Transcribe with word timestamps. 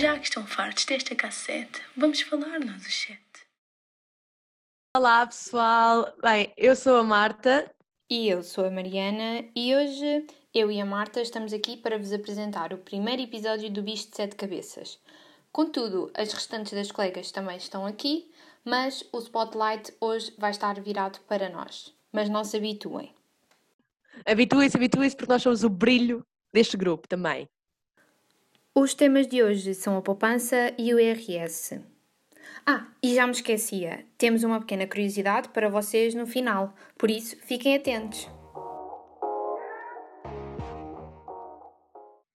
Já 0.00 0.18
que 0.18 0.24
estão 0.24 0.46
fartos 0.46 0.86
desta 0.86 1.14
cassete, 1.14 1.82
vamos 1.94 2.22
falar 2.22 2.58
nós 2.58 2.86
os 2.86 2.94
sete. 3.02 3.20
Olá 4.96 5.26
pessoal, 5.26 6.10
bem, 6.22 6.50
eu 6.56 6.74
sou 6.74 6.96
a 6.96 7.04
Marta 7.04 7.70
E 8.08 8.26
eu 8.26 8.42
sou 8.42 8.64
a 8.64 8.70
Mariana 8.70 9.44
e 9.54 9.76
hoje 9.76 10.26
eu 10.54 10.70
e 10.70 10.80
a 10.80 10.86
Marta 10.86 11.20
estamos 11.20 11.52
aqui 11.52 11.76
para 11.76 11.98
vos 11.98 12.14
apresentar 12.14 12.72
o 12.72 12.78
primeiro 12.78 13.20
episódio 13.20 13.70
do 13.70 13.82
Bicho 13.82 14.08
de 14.08 14.16
Sete 14.16 14.36
Cabeças. 14.36 14.98
Contudo, 15.52 16.10
as 16.14 16.32
restantes 16.32 16.72
das 16.72 16.90
colegas 16.90 17.30
também 17.30 17.58
estão 17.58 17.84
aqui, 17.84 18.32
mas 18.64 19.06
o 19.12 19.18
spotlight 19.18 19.92
hoje 20.00 20.32
vai 20.38 20.50
estar 20.50 20.80
virado 20.80 21.20
para 21.28 21.50
nós. 21.50 21.94
Mas 22.10 22.30
não 22.30 22.42
se 22.42 22.56
habituem. 22.56 23.14
Habituem-se, 24.24 24.78
habituem-se 24.78 25.14
porque 25.14 25.30
nós 25.30 25.42
somos 25.42 25.62
o 25.62 25.68
brilho 25.68 26.24
deste 26.54 26.78
grupo 26.78 27.06
também. 27.06 27.46
Os 28.72 28.94
temas 28.94 29.26
de 29.26 29.42
hoje 29.42 29.74
são 29.74 29.96
a 29.96 30.00
poupança 30.00 30.72
e 30.78 30.94
o 30.94 31.00
IRS. 31.00 31.80
Ah, 32.64 32.86
e 33.02 33.16
já 33.16 33.26
me 33.26 33.32
esquecia, 33.32 34.06
temos 34.16 34.44
uma 34.44 34.60
pequena 34.60 34.86
curiosidade 34.86 35.48
para 35.48 35.68
vocês 35.68 36.14
no 36.14 36.24
final, 36.24 36.72
por 36.96 37.10
isso 37.10 37.36
fiquem 37.40 37.74
atentos. 37.74 38.28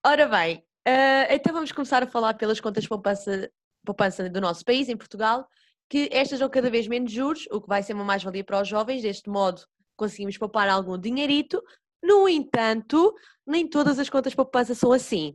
Ora 0.05 0.27
bem, 0.27 0.61
eh, 0.85 1.33
então 1.35 1.53
vamos 1.53 1.71
começar 1.71 2.03
a 2.03 2.07
falar 2.07 2.33
pelas 2.33 2.59
contas 2.59 2.85
poupança, 2.85 3.49
poupança 3.85 4.29
do 4.29 4.41
nosso 4.41 4.65
país, 4.65 4.89
em 4.89 4.97
Portugal, 4.97 5.47
que 5.89 6.09
estas 6.11 6.39
dão 6.39 6.49
cada 6.49 6.69
vez 6.69 6.85
menos 6.85 7.13
juros, 7.13 7.47
o 7.49 7.61
que 7.61 7.69
vai 7.69 7.81
ser 7.81 7.93
uma 7.93 8.03
mais-valia 8.03 8.43
para 8.43 8.61
os 8.61 8.67
jovens, 8.67 9.01
deste 9.01 9.29
modo 9.29 9.61
conseguimos 9.95 10.37
poupar 10.37 10.67
algum 10.67 10.97
dinheirito. 10.97 11.63
No 12.03 12.27
entanto, 12.27 13.15
nem 13.47 13.65
todas 13.65 13.97
as 13.99 14.09
contas 14.09 14.35
poupança 14.35 14.75
são 14.75 14.91
assim, 14.91 15.33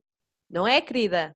não 0.50 0.66
é, 0.66 0.80
querida? 0.80 1.34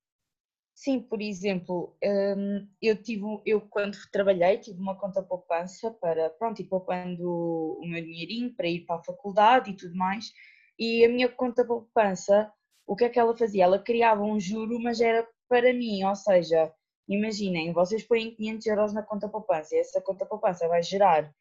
Sim, 0.75 0.99
por 0.99 1.21
exemplo, 1.21 1.95
hum, 2.03 2.67
eu 2.81 3.01
tive, 3.01 3.23
eu 3.45 3.61
quando 3.61 3.97
trabalhei 4.11 4.57
tive 4.57 4.77
uma 4.77 4.99
conta 4.99 5.23
poupança 5.23 5.89
para, 5.89 6.29
pronto, 6.31 6.61
ir 6.61 6.65
poupando 6.65 7.23
o 7.25 7.87
meu 7.87 8.03
dinheirinho 8.03 8.53
para 8.53 8.67
ir 8.67 8.81
para 8.85 8.97
a 8.97 9.03
faculdade 9.03 9.71
e 9.71 9.75
tudo 9.77 9.95
mais, 9.95 10.33
e 10.77 11.05
a 11.05 11.09
minha 11.09 11.29
conta 11.29 11.65
poupança, 11.65 12.51
o 12.85 12.93
que 12.93 13.05
é 13.05 13.09
que 13.09 13.17
ela 13.17 13.35
fazia? 13.37 13.63
Ela 13.63 13.79
criava 13.79 14.21
um 14.21 14.37
juro, 14.37 14.77
mas 14.77 14.99
era 14.99 15.25
para 15.47 15.73
mim, 15.73 16.03
ou 16.03 16.15
seja, 16.15 16.73
imaginem, 17.07 17.71
vocês 17.71 18.03
põem 18.03 18.35
500 18.35 18.67
euros 18.67 18.93
na 18.93 19.01
conta 19.01 19.29
poupança, 19.29 19.75
e 19.75 19.79
essa 19.79 20.01
conta 20.01 20.25
poupança 20.25 20.67
vai 20.67 20.83
gerar 20.83 21.33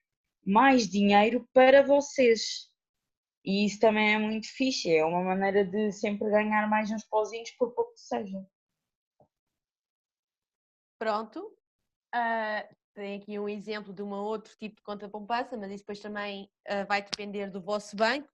mais 0.47 0.89
dinheiro 0.89 1.45
para 1.53 1.83
vocês. 1.83 2.71
E 3.45 3.67
isso 3.67 3.79
também 3.79 4.15
é 4.15 4.19
muito 4.19 4.49
fixe, 4.49 4.95
é 4.97 5.05
uma 5.05 5.23
maneira 5.23 5.65
de 5.65 5.93
sempre 5.93 6.31
ganhar 6.31 6.67
mais 6.69 6.91
uns 6.91 7.05
pauzinhos 7.05 7.51
por 7.53 7.75
pouco 7.75 7.93
que 7.93 8.01
seja. 8.01 8.43
Pronto. 10.99 11.55
Ah, 12.15 12.67
tem 12.95 13.21
aqui 13.21 13.39
um 13.39 13.49
exemplo 13.49 13.93
de 13.93 14.03
um 14.03 14.13
outro 14.13 14.57
tipo 14.57 14.77
de 14.77 14.83
conta 14.83 15.09
poupança, 15.09 15.57
mas 15.57 15.71
isso 15.71 15.83
depois 15.83 16.01
também 16.01 16.49
ah, 16.67 16.85
vai 16.85 17.03
depender 17.03 17.51
do 17.51 17.61
vosso 17.61 17.95
banco 17.95 18.31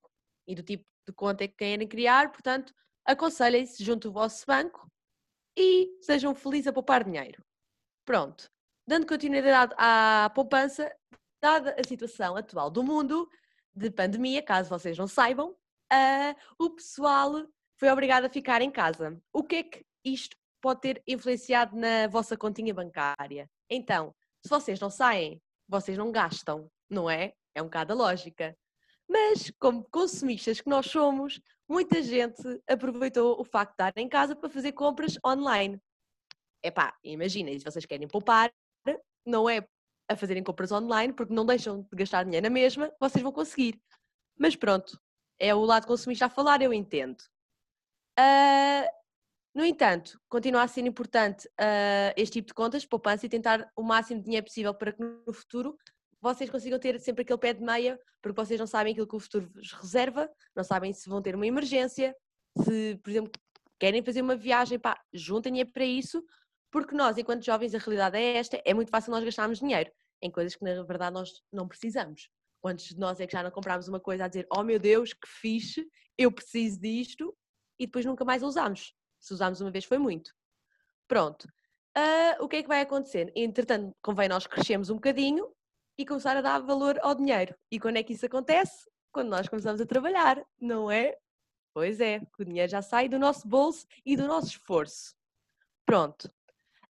e 0.46 0.54
do 0.54 0.62
tipo 0.62 0.84
de 1.08 1.12
conta 1.12 1.48
que 1.48 1.54
querem 1.54 1.88
criar. 1.88 2.30
Portanto, 2.30 2.72
aconselhem-se 3.04 3.82
junto 3.82 4.08
ao 4.08 4.14
vosso 4.14 4.46
banco 4.46 4.86
e 5.56 5.98
sejam 6.02 6.34
felizes 6.34 6.68
a 6.68 6.72
poupar 6.72 7.02
dinheiro. 7.02 7.42
Pronto. 8.04 8.48
Dando 8.86 9.06
continuidade 9.06 9.74
à 9.76 10.30
poupança, 10.34 10.94
dada 11.42 11.74
a 11.78 11.86
situação 11.86 12.36
atual 12.36 12.70
do 12.70 12.84
mundo 12.84 13.28
de 13.80 13.90
pandemia, 13.90 14.42
caso 14.42 14.68
vocês 14.68 14.96
não 14.98 15.08
saibam, 15.08 15.56
ah, 15.90 16.36
o 16.58 16.70
pessoal 16.70 17.46
foi 17.78 17.90
obrigado 17.90 18.26
a 18.26 18.28
ficar 18.28 18.60
em 18.60 18.70
casa. 18.70 19.20
O 19.32 19.42
que 19.42 19.56
é 19.56 19.62
que 19.62 19.84
isto 20.04 20.36
pode 20.60 20.80
ter 20.80 21.02
influenciado 21.06 21.76
na 21.76 22.06
vossa 22.06 22.36
continha 22.36 22.74
bancária? 22.74 23.50
Então, 23.68 24.14
se 24.42 24.50
vocês 24.50 24.78
não 24.78 24.90
saem, 24.90 25.40
vocês 25.68 25.96
não 25.96 26.12
gastam, 26.12 26.70
não 26.88 27.08
é? 27.08 27.32
É 27.54 27.62
um 27.62 27.66
bocado 27.66 27.92
a 27.92 27.96
lógica. 27.96 28.56
Mas, 29.08 29.50
como 29.58 29.84
consumistas 29.90 30.60
que 30.60 30.68
nós 30.68 30.86
somos, 30.86 31.40
muita 31.68 32.02
gente 32.02 32.42
aproveitou 32.68 33.40
o 33.40 33.44
facto 33.44 33.70
de 33.70 33.74
estar 33.74 33.92
em 33.96 34.08
casa 34.08 34.36
para 34.36 34.48
fazer 34.48 34.72
compras 34.72 35.18
online. 35.26 35.80
Epá, 36.62 36.94
imaginem, 37.02 37.58
se 37.58 37.64
vocês 37.64 37.86
querem 37.86 38.06
poupar, 38.06 38.52
não 39.26 39.48
é 39.48 39.66
a 40.10 40.16
fazerem 40.16 40.42
compras 40.42 40.72
online, 40.72 41.12
porque 41.12 41.32
não 41.32 41.46
deixam 41.46 41.82
de 41.82 41.96
gastar 41.96 42.24
dinheiro 42.24 42.42
na 42.42 42.50
mesma, 42.50 42.92
vocês 42.98 43.22
vão 43.22 43.30
conseguir. 43.30 43.80
Mas 44.36 44.56
pronto, 44.56 45.00
é 45.38 45.54
o 45.54 45.60
lado 45.60 45.86
consumista 45.86 46.26
a 46.26 46.28
falar, 46.28 46.60
eu 46.60 46.74
entendo. 46.74 47.22
Ah, 48.18 48.90
no 49.54 49.64
entanto, 49.64 50.20
continua 50.28 50.64
a 50.64 50.68
ser 50.68 50.84
importante 50.84 51.48
ah, 51.58 52.12
este 52.16 52.34
tipo 52.40 52.48
de 52.48 52.54
contas, 52.54 52.84
poupança, 52.84 53.24
e 53.24 53.28
tentar 53.28 53.70
o 53.76 53.84
máximo 53.84 54.18
de 54.18 54.24
dinheiro 54.24 54.46
possível 54.46 54.74
para 54.74 54.92
que 54.92 55.00
no 55.00 55.32
futuro 55.32 55.78
vocês 56.20 56.50
consigam 56.50 56.78
ter 56.78 56.98
sempre 56.98 57.22
aquele 57.22 57.38
pé 57.38 57.54
de 57.54 57.62
meia, 57.62 57.98
porque 58.20 58.36
vocês 58.36 58.58
não 58.58 58.66
sabem 58.66 58.92
aquilo 58.92 59.06
que 59.06 59.16
o 59.16 59.20
futuro 59.20 59.48
vos 59.54 59.72
reserva, 59.72 60.28
não 60.56 60.64
sabem 60.64 60.92
se 60.92 61.08
vão 61.08 61.22
ter 61.22 61.36
uma 61.36 61.46
emergência, 61.46 62.16
se, 62.64 62.98
por 63.02 63.10
exemplo, 63.10 63.32
querem 63.78 64.02
fazer 64.02 64.22
uma 64.22 64.36
viagem, 64.36 64.78
pá, 64.78 65.00
juntem 65.12 65.52
dinheiro 65.52 65.70
para 65.70 65.84
isso, 65.84 66.22
porque 66.70 66.94
nós, 66.94 67.16
enquanto 67.16 67.44
jovens, 67.44 67.74
a 67.74 67.78
realidade 67.78 68.18
é 68.18 68.36
esta, 68.36 68.60
é 68.64 68.74
muito 68.74 68.90
fácil 68.90 69.12
nós 69.12 69.24
gastarmos 69.24 69.60
dinheiro 69.60 69.90
em 70.22 70.30
coisas 70.30 70.54
que 70.54 70.64
na 70.64 70.82
verdade 70.82 71.14
nós 71.14 71.42
não 71.52 71.66
precisamos. 71.66 72.28
Quantos 72.60 72.86
de 72.86 72.98
nós 72.98 73.20
é 73.20 73.26
que 73.26 73.32
já 73.32 73.42
não 73.42 73.50
comprámos 73.50 73.88
uma 73.88 74.00
coisa 74.00 74.24
a 74.24 74.28
dizer, 74.28 74.46
oh 74.52 74.62
meu 74.62 74.78
Deus, 74.78 75.12
que 75.12 75.26
fixe, 75.26 75.88
eu 76.18 76.30
preciso 76.30 76.80
disto, 76.80 77.36
e 77.78 77.86
depois 77.86 78.04
nunca 78.04 78.24
mais 78.24 78.42
a 78.42 78.46
usamos. 78.46 78.94
Se 79.18 79.32
usámos 79.32 79.60
uma 79.60 79.70
vez 79.70 79.84
foi 79.84 79.98
muito. 79.98 80.32
Pronto. 81.08 81.48
Ah, 81.94 82.36
o 82.40 82.48
que 82.48 82.56
é 82.56 82.62
que 82.62 82.68
vai 82.68 82.82
acontecer? 82.82 83.32
Entretanto, 83.34 83.96
convém 84.02 84.28
nós 84.28 84.46
crescermos 84.46 84.90
um 84.90 84.94
bocadinho 84.94 85.50
e 85.98 86.06
começar 86.06 86.36
a 86.36 86.42
dar 86.42 86.60
valor 86.60 86.98
ao 87.02 87.14
dinheiro. 87.14 87.54
E 87.70 87.80
quando 87.80 87.96
é 87.96 88.02
que 88.02 88.12
isso 88.12 88.26
acontece? 88.26 88.88
Quando 89.12 89.28
nós 89.28 89.48
começamos 89.48 89.80
a 89.80 89.86
trabalhar, 89.86 90.42
não 90.60 90.90
é? 90.90 91.16
Pois 91.74 92.00
é, 92.00 92.20
o 92.38 92.44
dinheiro 92.44 92.70
já 92.70 92.82
sai 92.82 93.08
do 93.08 93.18
nosso 93.18 93.48
bolso 93.48 93.86
e 94.04 94.16
do 94.16 94.26
nosso 94.26 94.48
esforço. 94.48 95.14
Pronto. 95.86 96.30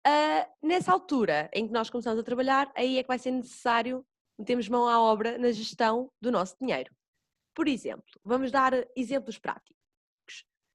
Ah, 0.05 0.49
nessa 0.63 0.93
altura 0.93 1.51
em 1.53 1.67
que 1.67 1.73
nós 1.73 1.91
começamos 1.91 2.19
a 2.19 2.25
trabalhar, 2.25 2.73
aí 2.75 2.99
é 2.99 3.03
que 3.03 3.09
vai 3.09 3.19
ser 3.19 3.31
necessário 3.31 4.05
metermos 4.39 4.69
mão 4.69 4.89
à 4.89 5.01
obra 5.01 5.37
na 5.37 5.53
gestão 5.53 6.11
do 6.21 6.33
nosso 6.33 6.57
dinheiro. 6.59 6.95
Por 7.55 7.69
exemplo, 7.69 8.05
vamos 8.25 8.51
dar 8.51 8.73
exemplos 8.97 9.39
práticos. 9.39 9.77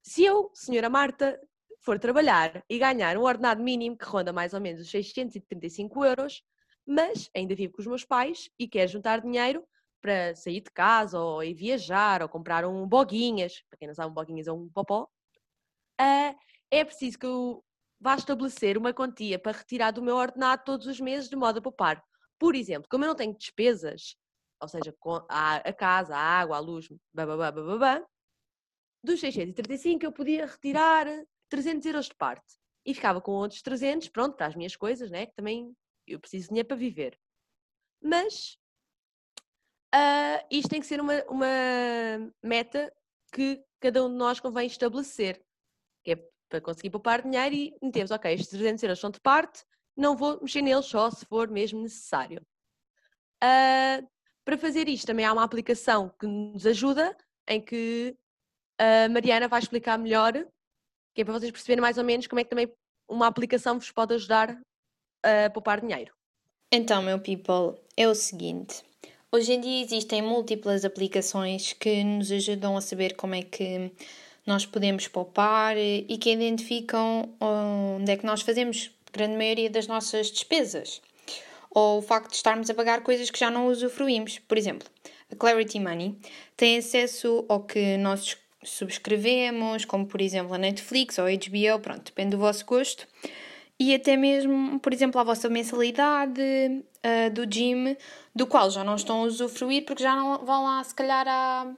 Se 0.02 0.24
eu, 0.24 0.50
senhora 0.54 0.88
Marta, 0.88 1.40
for 1.80 1.98
trabalhar 1.98 2.64
e 2.70 2.78
ganhar 2.78 3.16
um 3.16 3.22
ordenado 3.22 3.62
mínimo 3.62 3.98
que 3.98 4.04
ronda 4.04 4.32
mais 4.32 4.54
ou 4.54 4.60
menos 4.60 4.82
os 4.82 4.90
635 4.90 6.04
euros, 6.04 6.42
mas 6.86 7.28
ainda 7.34 7.56
vivo 7.56 7.72
com 7.72 7.80
os 7.80 7.86
meus 7.88 8.04
pais 8.04 8.48
e 8.56 8.68
quero 8.68 8.88
juntar 8.90 9.20
dinheiro 9.20 9.66
para 10.00 10.36
sair 10.36 10.60
de 10.60 10.70
casa 10.70 11.18
ou 11.18 11.42
ir 11.42 11.54
viajar 11.54 12.22
ou 12.22 12.28
comprar 12.28 12.64
um 12.64 12.86
boguinhas, 12.86 13.62
para 13.68 13.78
quem 13.78 13.88
não 13.88 13.94
sabe, 13.94 14.10
um 14.10 14.14
boguinhas 14.14 14.46
é 14.46 14.52
um 14.52 14.68
popó, 14.68 15.08
ah, 15.98 16.36
é 16.70 16.84
preciso 16.84 17.18
que 17.18 17.26
eu 17.26 17.64
vá 18.00 18.14
estabelecer 18.14 18.76
uma 18.76 18.92
quantia 18.92 19.38
para 19.38 19.56
retirar 19.56 19.90
do 19.90 20.02
meu 20.02 20.16
ordenado 20.16 20.62
todos 20.64 20.86
os 20.86 21.00
meses 21.00 21.28
de 21.28 21.36
modo 21.36 21.58
a 21.58 21.62
poupar. 21.62 22.04
Por 22.38 22.54
exemplo, 22.54 22.88
como 22.90 23.04
eu 23.04 23.08
não 23.08 23.14
tenho 23.14 23.36
despesas, 23.36 24.16
ou 24.60 24.68
seja, 24.68 24.94
a, 25.28 25.72
casa, 25.72 26.16
a 26.16 26.20
água, 26.20 26.56
a 26.56 26.60
luz, 26.60 26.88
bababá, 27.12 28.04
dos 29.02 29.20
635 29.20 30.04
eu 30.04 30.12
podia 30.12 30.46
retirar 30.46 31.06
300 31.48 31.86
euros 31.86 32.06
de 32.06 32.14
parte. 32.14 32.56
E 32.84 32.94
ficava 32.94 33.20
com 33.20 33.32
outros 33.32 33.62
300, 33.62 34.08
pronto, 34.08 34.36
para 34.36 34.46
as 34.46 34.54
minhas 34.54 34.76
coisas, 34.76 35.10
né? 35.10 35.26
Que 35.26 35.34
também 35.34 35.74
eu 36.06 36.20
preciso 36.20 36.44
de 36.44 36.48
dinheiro 36.50 36.68
para 36.68 36.76
viver. 36.76 37.18
Mas 38.00 38.58
ah, 39.92 40.44
isto 40.50 40.68
tem 40.68 40.80
que 40.80 40.86
ser 40.86 41.00
uma, 41.00 41.24
uma 41.24 41.46
meta 42.42 42.92
que 43.32 43.64
cada 43.80 44.04
um 44.04 44.08
de 44.10 44.16
nós 44.16 44.38
convém 44.38 44.66
estabelecer. 44.66 45.42
Que 46.04 46.12
é 46.12 46.28
para 46.48 46.60
conseguir 46.60 46.90
poupar 46.90 47.22
dinheiro 47.22 47.54
e 47.54 47.74
metemos, 47.82 48.10
ok, 48.10 48.32
estes 48.32 48.50
300 48.50 48.82
euros 48.82 48.98
são 48.98 49.10
de 49.10 49.20
parte, 49.20 49.64
não 49.96 50.16
vou 50.16 50.38
mexer 50.40 50.62
neles 50.62 50.86
só 50.86 51.10
se 51.10 51.24
for 51.26 51.48
mesmo 51.48 51.82
necessário. 51.82 52.40
Ah, 53.42 54.02
para 54.44 54.56
fazer 54.56 54.88
isto 54.88 55.06
também 55.06 55.24
há 55.24 55.32
uma 55.32 55.42
aplicação 55.42 56.08
que 56.20 56.26
nos 56.26 56.66
ajuda, 56.66 57.16
em 57.48 57.60
que 57.60 58.16
a 58.78 59.08
Mariana 59.08 59.48
vai 59.48 59.60
explicar 59.60 59.98
melhor, 59.98 60.32
que 61.14 61.22
é 61.22 61.24
para 61.24 61.34
vocês 61.34 61.50
perceberem 61.50 61.80
mais 61.80 61.98
ou 61.98 62.04
menos 62.04 62.26
como 62.26 62.40
é 62.40 62.44
que 62.44 62.50
também 62.50 62.72
uma 63.08 63.26
aplicação 63.26 63.78
vos 63.78 63.90
pode 63.90 64.14
ajudar 64.14 64.60
a 65.22 65.50
poupar 65.50 65.80
dinheiro. 65.80 66.14
Então, 66.70 67.02
meu 67.02 67.18
people, 67.18 67.80
é 67.96 68.08
o 68.08 68.14
seguinte. 68.14 68.82
Hoje 69.32 69.52
em 69.52 69.60
dia 69.60 69.82
existem 69.82 70.22
múltiplas 70.22 70.84
aplicações 70.84 71.72
que 71.72 72.04
nos 72.04 72.30
ajudam 72.30 72.76
a 72.76 72.80
saber 72.80 73.16
como 73.16 73.34
é 73.34 73.42
que 73.42 73.92
nós 74.46 74.64
podemos 74.64 75.08
poupar 75.08 75.76
e 75.76 76.16
que 76.18 76.30
identificam 76.30 77.34
onde 77.40 78.12
é 78.12 78.16
que 78.16 78.24
nós 78.24 78.42
fazemos 78.42 78.90
grande 79.12 79.36
maioria 79.36 79.68
das 79.68 79.86
nossas 79.86 80.30
despesas. 80.30 81.02
Ou 81.70 81.98
o 81.98 82.02
facto 82.02 82.30
de 82.30 82.36
estarmos 82.36 82.70
a 82.70 82.74
pagar 82.74 83.02
coisas 83.02 83.30
que 83.30 83.38
já 83.38 83.50
não 83.50 83.66
usufruímos. 83.66 84.38
Por 84.38 84.56
exemplo, 84.56 84.88
a 85.30 85.36
Clarity 85.36 85.80
Money 85.80 86.16
tem 86.56 86.78
acesso 86.78 87.44
ao 87.48 87.60
que 87.60 87.96
nós 87.96 88.36
subscrevemos, 88.62 89.84
como 89.84 90.06
por 90.06 90.20
exemplo 90.20 90.54
a 90.54 90.58
Netflix 90.58 91.18
ou 91.18 91.26
a 91.26 91.30
HBO, 91.30 91.80
pronto, 91.80 92.04
depende 92.04 92.30
do 92.30 92.38
vosso 92.38 92.64
gosto. 92.64 93.06
e 93.78 93.94
até 93.94 94.16
mesmo, 94.16 94.80
por 94.80 94.92
exemplo, 94.92 95.20
a 95.20 95.24
vossa 95.24 95.48
mensalidade 95.48 96.40
uh, 96.40 97.30
do 97.32 97.44
gym, 97.46 97.96
do 98.34 98.46
qual 98.46 98.70
já 98.70 98.82
não 98.82 98.96
estão 98.96 99.22
a 99.22 99.24
usufruir 99.24 99.84
porque 99.84 100.02
já 100.02 100.16
não 100.16 100.44
vão 100.44 100.64
lá 100.64 100.82
se 100.82 100.94
calhar 100.94 101.26
há 101.28 101.72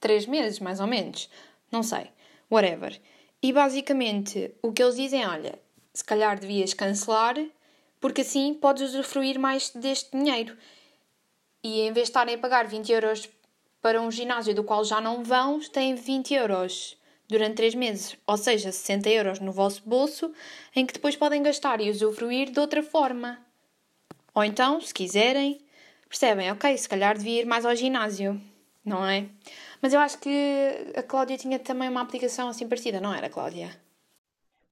três 0.00 0.26
meses, 0.26 0.58
mais 0.60 0.80
ou 0.80 0.86
menos. 0.86 1.28
Não 1.70 1.82
sei. 1.82 2.10
Whatever. 2.50 3.00
E 3.42 3.52
basicamente 3.52 4.54
o 4.62 4.72
que 4.72 4.82
eles 4.82 4.96
dizem, 4.96 5.26
olha, 5.26 5.58
se 5.92 6.04
calhar 6.04 6.38
devias 6.38 6.74
cancelar 6.74 7.36
porque 8.00 8.20
assim 8.20 8.54
podes 8.54 8.90
usufruir 8.90 9.38
mais 9.38 9.70
deste 9.70 10.16
dinheiro. 10.16 10.56
E 11.62 11.80
em 11.80 11.92
vez 11.92 12.06
de 12.06 12.10
estarem 12.10 12.34
a 12.34 12.38
pagar 12.38 12.66
20 12.66 12.92
euros 12.92 13.28
para 13.82 14.00
um 14.00 14.10
ginásio 14.10 14.54
do 14.54 14.64
qual 14.64 14.84
já 14.84 15.00
não 15.00 15.24
vão, 15.24 15.60
têm 15.60 15.94
20 15.94 16.34
euros 16.34 16.96
durante 17.28 17.56
3 17.56 17.74
meses, 17.74 18.16
ou 18.26 18.36
seja, 18.36 18.70
60 18.70 19.08
euros 19.10 19.40
no 19.40 19.50
vosso 19.50 19.82
bolso, 19.84 20.32
em 20.74 20.86
que 20.86 20.94
depois 20.94 21.16
podem 21.16 21.42
gastar 21.42 21.80
e 21.80 21.90
usufruir 21.90 22.50
de 22.50 22.60
outra 22.60 22.82
forma. 22.82 23.44
Ou 24.32 24.44
então, 24.44 24.80
se 24.80 24.94
quiserem, 24.94 25.58
percebem, 26.08 26.52
ok, 26.52 26.76
se 26.78 26.88
calhar 26.88 27.16
devia 27.18 27.42
ir 27.42 27.46
mais 27.46 27.64
ao 27.64 27.74
ginásio, 27.74 28.40
não 28.84 29.04
é? 29.04 29.26
Mas 29.80 29.92
eu 29.92 30.00
acho 30.00 30.18
que 30.18 30.92
a 30.96 31.02
Cláudia 31.02 31.36
tinha 31.36 31.58
também 31.58 31.88
uma 31.88 32.00
aplicação 32.00 32.48
assim 32.48 32.68
parecida, 32.68 33.00
não 33.00 33.12
era, 33.12 33.28
Cláudia? 33.28 33.70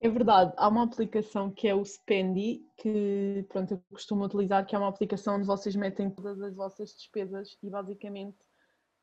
É 0.00 0.08
verdade, 0.08 0.52
há 0.56 0.68
uma 0.68 0.84
aplicação 0.84 1.50
que 1.50 1.66
é 1.66 1.74
o 1.74 1.84
Spendy, 1.84 2.62
que 2.76 3.44
pronto, 3.48 3.72
eu 3.72 3.82
costumo 3.90 4.24
utilizar, 4.24 4.66
que 4.66 4.76
é 4.76 4.78
uma 4.78 4.88
aplicação 4.88 5.36
onde 5.36 5.46
vocês 5.46 5.74
metem 5.74 6.10
todas 6.10 6.40
as 6.42 6.54
vossas 6.54 6.94
despesas 6.94 7.56
e 7.62 7.70
basicamente 7.70 8.36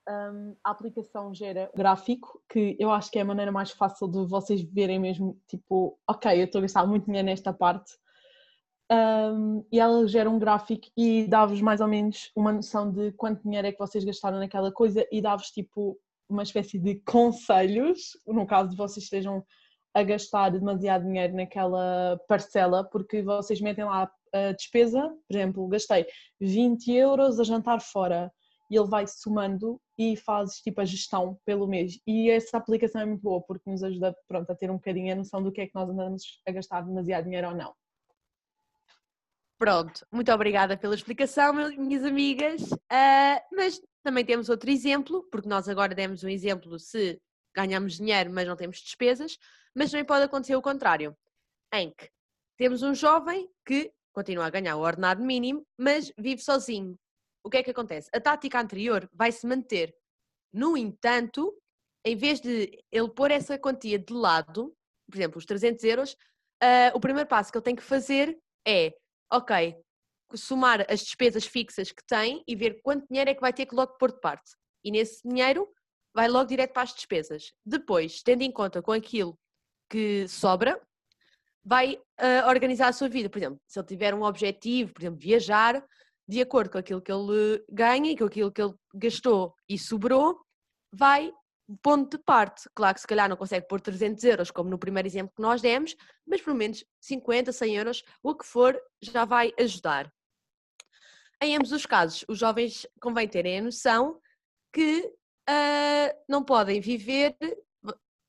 um, 0.07 0.55
a 0.63 0.71
aplicação 0.71 1.33
gera 1.33 1.71
gráfico, 1.75 2.41
que 2.47 2.75
eu 2.79 2.91
acho 2.91 3.09
que 3.09 3.17
é 3.17 3.21
a 3.21 3.25
maneira 3.25 3.51
mais 3.51 3.71
fácil 3.71 4.07
de 4.07 4.25
vocês 4.25 4.61
verem 4.61 4.99
mesmo, 4.99 5.39
tipo, 5.47 5.97
ok, 6.07 6.39
eu 6.39 6.45
estou 6.45 6.59
a 6.59 6.61
gastar 6.63 6.85
muito 6.85 7.05
dinheiro 7.05 7.25
nesta 7.25 7.51
parte, 7.51 7.93
um, 8.91 9.65
e 9.71 9.79
ela 9.79 10.05
gera 10.05 10.29
um 10.29 10.37
gráfico 10.37 10.87
e 10.97 11.25
dá-vos 11.25 11.61
mais 11.61 11.79
ou 11.79 11.87
menos 11.87 12.29
uma 12.35 12.51
noção 12.51 12.91
de 12.91 13.13
quanto 13.13 13.43
dinheiro 13.43 13.67
é 13.67 13.71
que 13.71 13.79
vocês 13.79 14.03
gastaram 14.03 14.37
naquela 14.37 14.71
coisa 14.71 15.07
e 15.09 15.21
dá-vos 15.21 15.47
tipo 15.47 15.97
uma 16.29 16.43
espécie 16.43 16.77
de 16.77 16.95
conselhos, 17.05 18.11
no 18.27 18.45
caso 18.45 18.71
de 18.71 18.75
vocês 18.75 19.05
estejam 19.05 19.45
a 19.93 20.03
gastar 20.03 20.49
demasiado 20.49 21.05
dinheiro 21.05 21.35
naquela 21.35 22.19
parcela, 22.27 22.83
porque 22.83 23.21
vocês 23.21 23.61
metem 23.61 23.85
lá 23.85 24.11
a 24.33 24.51
despesa, 24.53 25.09
por 25.27 25.35
exemplo, 25.35 25.67
gastei 25.67 26.05
20 26.39 26.91
euros 26.91 27.39
a 27.39 27.43
jantar 27.43 27.81
fora 27.81 28.31
e 28.69 28.77
ele 28.77 28.87
vai 28.87 29.05
somando 29.05 29.81
e 29.97 30.15
faz 30.15 30.55
tipo 30.61 30.79
a 30.79 30.85
gestão 30.85 31.37
pelo 31.45 31.67
mês. 31.67 31.99
E 32.07 32.29
essa 32.29 32.57
aplicação 32.57 33.01
é 33.01 33.05
muito 33.05 33.21
boa 33.21 33.41
porque 33.41 33.69
nos 33.69 33.83
ajuda 33.83 34.15
pronto, 34.27 34.49
a 34.49 34.55
ter 34.55 34.71
um 34.71 34.75
bocadinho 34.75 35.11
a 35.11 35.15
noção 35.17 35.43
do 35.43 35.51
que 35.51 35.61
é 35.61 35.67
que 35.67 35.75
nós 35.75 35.89
andamos 35.89 36.41
a 36.47 36.51
gastar 36.51 36.81
demasiado 36.81 37.25
dinheiro 37.25 37.49
ou 37.49 37.55
não. 37.55 37.73
Pronto, 39.61 40.03
muito 40.11 40.31
obrigada 40.31 40.75
pela 40.75 40.95
explicação, 40.95 41.53
minhas 41.53 42.03
amigas. 42.03 42.63
Uh, 42.63 43.39
mas 43.53 43.79
também 44.03 44.25
temos 44.25 44.49
outro 44.49 44.71
exemplo, 44.71 45.23
porque 45.31 45.47
nós 45.47 45.69
agora 45.69 45.93
demos 45.93 46.23
um 46.23 46.29
exemplo 46.29 46.79
se 46.79 47.21
ganhamos 47.55 47.97
dinheiro, 47.97 48.31
mas 48.33 48.47
não 48.47 48.55
temos 48.55 48.77
despesas, 48.79 49.37
mas 49.75 49.91
também 49.91 50.03
pode 50.03 50.23
acontecer 50.23 50.55
o 50.55 50.63
contrário, 50.63 51.15
em 51.75 51.91
que 51.91 52.09
temos 52.57 52.81
um 52.81 52.95
jovem 52.95 53.47
que 53.63 53.93
continua 54.11 54.47
a 54.47 54.49
ganhar 54.49 54.77
o 54.77 54.81
ordenado 54.81 55.23
mínimo, 55.23 55.63
mas 55.77 56.11
vive 56.17 56.41
sozinho 56.41 56.97
o 57.43 57.49
que 57.51 57.57
é 57.57 57.63
que 57.63 57.69
acontece? 57.69 58.09
A 58.11 58.19
tática 58.19 58.59
anterior 58.59 59.07
vai 59.13 59.31
se 59.31 59.45
manter. 59.45 59.95
No 60.51 60.75
entanto, 60.75 61.55
em 62.03 62.15
vez 62.15 62.41
de 62.41 62.83
ele 62.91 63.09
pôr 63.09 63.29
essa 63.29 63.59
quantia 63.59 63.99
de 63.99 64.11
lado, 64.11 64.75
por 65.07 65.17
exemplo, 65.17 65.37
os 65.37 65.45
300 65.45 65.83
euros, 65.83 66.13
uh, 66.63 66.95
o 66.95 66.99
primeiro 66.99 67.29
passo 67.29 67.51
que 67.51 67.59
ele 67.59 67.65
tem 67.65 67.75
que 67.75 67.83
fazer 67.83 68.35
é, 68.67 68.91
ok, 69.31 69.75
somar 70.35 70.85
as 70.89 71.01
despesas 71.01 71.45
fixas 71.45 71.91
que 71.91 72.03
tem 72.05 72.43
e 72.47 72.55
ver 72.55 72.81
quanto 72.81 73.07
dinheiro 73.07 73.29
é 73.29 73.33
que 73.33 73.41
vai 73.41 73.53
ter 73.53 73.65
que 73.65 73.75
logo 73.75 73.97
pôr 73.97 74.11
de 74.11 74.19
parte. 74.19 74.51
E 74.83 74.91
nesse 74.91 75.27
dinheiro 75.27 75.67
vai 76.13 76.27
logo 76.27 76.47
direto 76.47 76.73
para 76.73 76.83
as 76.83 76.93
despesas. 76.93 77.53
Depois, 77.65 78.21
tendo 78.21 78.41
em 78.41 78.51
conta 78.51 78.81
com 78.81 78.91
aquilo 78.91 79.37
que 79.89 80.27
sobra, 80.27 80.81
vai 81.63 81.95
uh, 81.95 82.47
organizar 82.47 82.87
a 82.87 82.93
sua 82.93 83.07
vida. 83.07 83.29
Por 83.29 83.37
exemplo, 83.37 83.59
se 83.67 83.79
ele 83.79 83.87
tiver 83.87 84.13
um 84.13 84.23
objetivo, 84.23 84.93
por 84.93 85.01
exemplo, 85.01 85.19
viajar, 85.19 85.83
de 86.27 86.41
acordo 86.41 86.71
com 86.71 86.77
aquilo 86.77 87.01
que 87.01 87.11
ele 87.11 87.63
ganha 87.69 88.11
e 88.11 88.17
com 88.17 88.25
aquilo 88.25 88.51
que 88.51 88.61
ele 88.61 88.73
gastou 88.95 89.53
e 89.67 89.77
sobrou, 89.77 90.39
vai 90.93 91.31
pondo 91.77 92.09
de 92.09 92.17
parte. 92.17 92.69
Claro 92.73 92.95
que 92.95 93.01
se 93.01 93.07
calhar 93.07 93.29
não 93.29 93.37
consegue 93.37 93.67
pôr 93.67 93.79
300 93.79 94.23
euros, 94.23 94.51
como 94.51 94.69
no 94.69 94.77
primeiro 94.77 95.07
exemplo 95.07 95.33
que 95.35 95.41
nós 95.41 95.61
demos, 95.61 95.95
mas 96.25 96.41
pelo 96.41 96.55
menos 96.55 96.83
50, 96.99 97.51
100 97.51 97.75
euros, 97.77 98.03
o 98.23 98.35
que 98.35 98.45
for, 98.45 98.79
já 99.01 99.25
vai 99.25 99.53
ajudar. 99.59 100.11
Em 101.41 101.55
ambos 101.55 101.71
os 101.71 101.85
casos, 101.85 102.23
os 102.27 102.37
jovens 102.37 102.85
convém 102.99 103.27
terem 103.27 103.59
a 103.59 103.61
noção 103.61 104.19
que 104.71 105.11
uh, 105.49 106.23
não 106.29 106.43
podem 106.43 106.79
viver, 106.79 107.35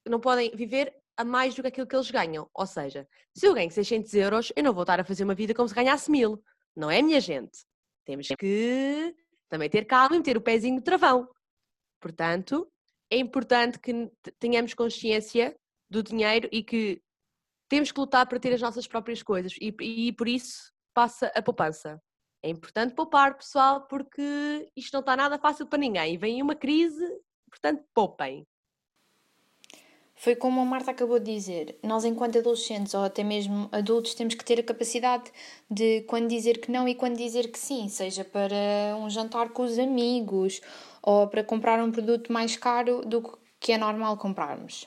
não 0.06 0.18
podem 0.18 0.50
viver 0.56 0.96
a 1.16 1.24
mais 1.24 1.54
do 1.54 1.62
que 1.62 1.68
aquilo 1.68 1.86
que 1.86 1.94
eles 1.94 2.10
ganham. 2.10 2.48
Ou 2.54 2.66
seja, 2.66 3.06
se 3.34 3.46
eu 3.46 3.54
ganho 3.54 3.70
600 3.70 4.14
euros, 4.14 4.52
eu 4.56 4.62
não 4.62 4.72
vou 4.72 4.82
estar 4.82 4.98
a 4.98 5.04
fazer 5.04 5.24
uma 5.24 5.34
vida 5.34 5.54
como 5.54 5.68
se 5.68 5.74
ganhasse 5.74 6.10
mil. 6.10 6.42
Não 6.74 6.90
é, 6.90 7.02
minha 7.02 7.20
gente? 7.20 7.66
Temos 8.04 8.28
que 8.38 9.14
também 9.48 9.68
ter 9.68 9.84
calma 9.84 10.16
e 10.16 10.18
meter 10.18 10.36
o 10.36 10.40
pezinho 10.40 10.76
no 10.76 10.82
travão. 10.82 11.28
Portanto, 12.00 12.71
é 13.12 13.18
importante 13.18 13.78
que 13.78 14.10
tenhamos 14.38 14.72
consciência 14.72 15.54
do 15.90 16.02
dinheiro 16.02 16.48
e 16.50 16.62
que 16.62 17.02
temos 17.68 17.92
que 17.92 18.00
lutar 18.00 18.26
para 18.26 18.40
ter 18.40 18.54
as 18.54 18.60
nossas 18.62 18.86
próprias 18.86 19.22
coisas 19.22 19.52
e, 19.60 19.74
e 19.80 20.12
por 20.12 20.26
isso 20.26 20.72
passa 20.94 21.30
a 21.34 21.42
poupança. 21.42 22.00
É 22.42 22.48
importante 22.48 22.94
poupar, 22.94 23.36
pessoal, 23.36 23.86
porque 23.86 24.70
isto 24.74 24.94
não 24.94 25.00
está 25.00 25.14
nada 25.14 25.38
fácil 25.38 25.66
para 25.66 25.78
ninguém. 25.78 26.16
Vem 26.16 26.42
uma 26.42 26.54
crise, 26.54 27.06
portanto, 27.50 27.84
poupem. 27.94 28.46
Foi 30.14 30.34
como 30.34 30.60
a 30.60 30.64
Marta 30.64 30.90
acabou 30.90 31.18
de 31.18 31.34
dizer, 31.34 31.78
nós 31.82 32.04
enquanto 32.04 32.38
adolescentes 32.38 32.94
ou 32.94 33.04
até 33.04 33.22
mesmo 33.22 33.68
adultos 33.72 34.14
temos 34.14 34.34
que 34.34 34.44
ter 34.44 34.60
a 34.60 34.62
capacidade 34.62 35.30
de 35.70 36.02
quando 36.02 36.28
dizer 36.28 36.60
que 36.60 36.70
não 36.70 36.88
e 36.88 36.94
quando 36.94 37.16
dizer 37.16 37.50
que 37.50 37.58
sim, 37.58 37.88
seja 37.88 38.24
para 38.24 38.96
um 38.96 39.10
jantar 39.10 39.50
com 39.50 39.62
os 39.62 39.78
amigos 39.78 40.60
ou 41.02 41.26
para 41.26 41.42
comprar 41.42 41.82
um 41.82 41.90
produto 41.90 42.32
mais 42.32 42.56
caro 42.56 43.02
do 43.04 43.38
que 43.58 43.72
é 43.72 43.78
normal 43.78 44.16
comprarmos. 44.16 44.86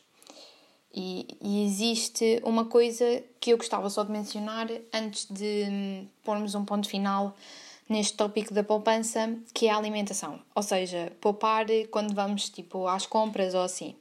E, 0.94 1.28
e 1.42 1.66
existe 1.66 2.42
uma 2.44 2.66
coisa 2.66 3.22
que 3.40 3.52
eu 3.52 3.58
gostava 3.58 3.90
só 3.90 4.04
de 4.04 4.12
mencionar 4.12 4.68
antes 4.94 5.28
de 5.30 5.66
hum, 5.70 6.08
pormos 6.24 6.56
um 6.56 6.64
ponto 6.64 6.88
final 6.88 7.36
neste 7.90 8.16
tópico 8.16 8.54
da 8.54 8.64
poupança, 8.64 9.36
que 9.54 9.68
é 9.68 9.72
a 9.72 9.78
alimentação. 9.78 10.40
Ou 10.56 10.64
seja, 10.64 11.12
poupar 11.20 11.66
quando 11.92 12.16
vamos 12.16 12.50
tipo 12.50 12.88
às 12.88 13.06
compras 13.06 13.54
ou 13.54 13.62
assim. 13.62 13.96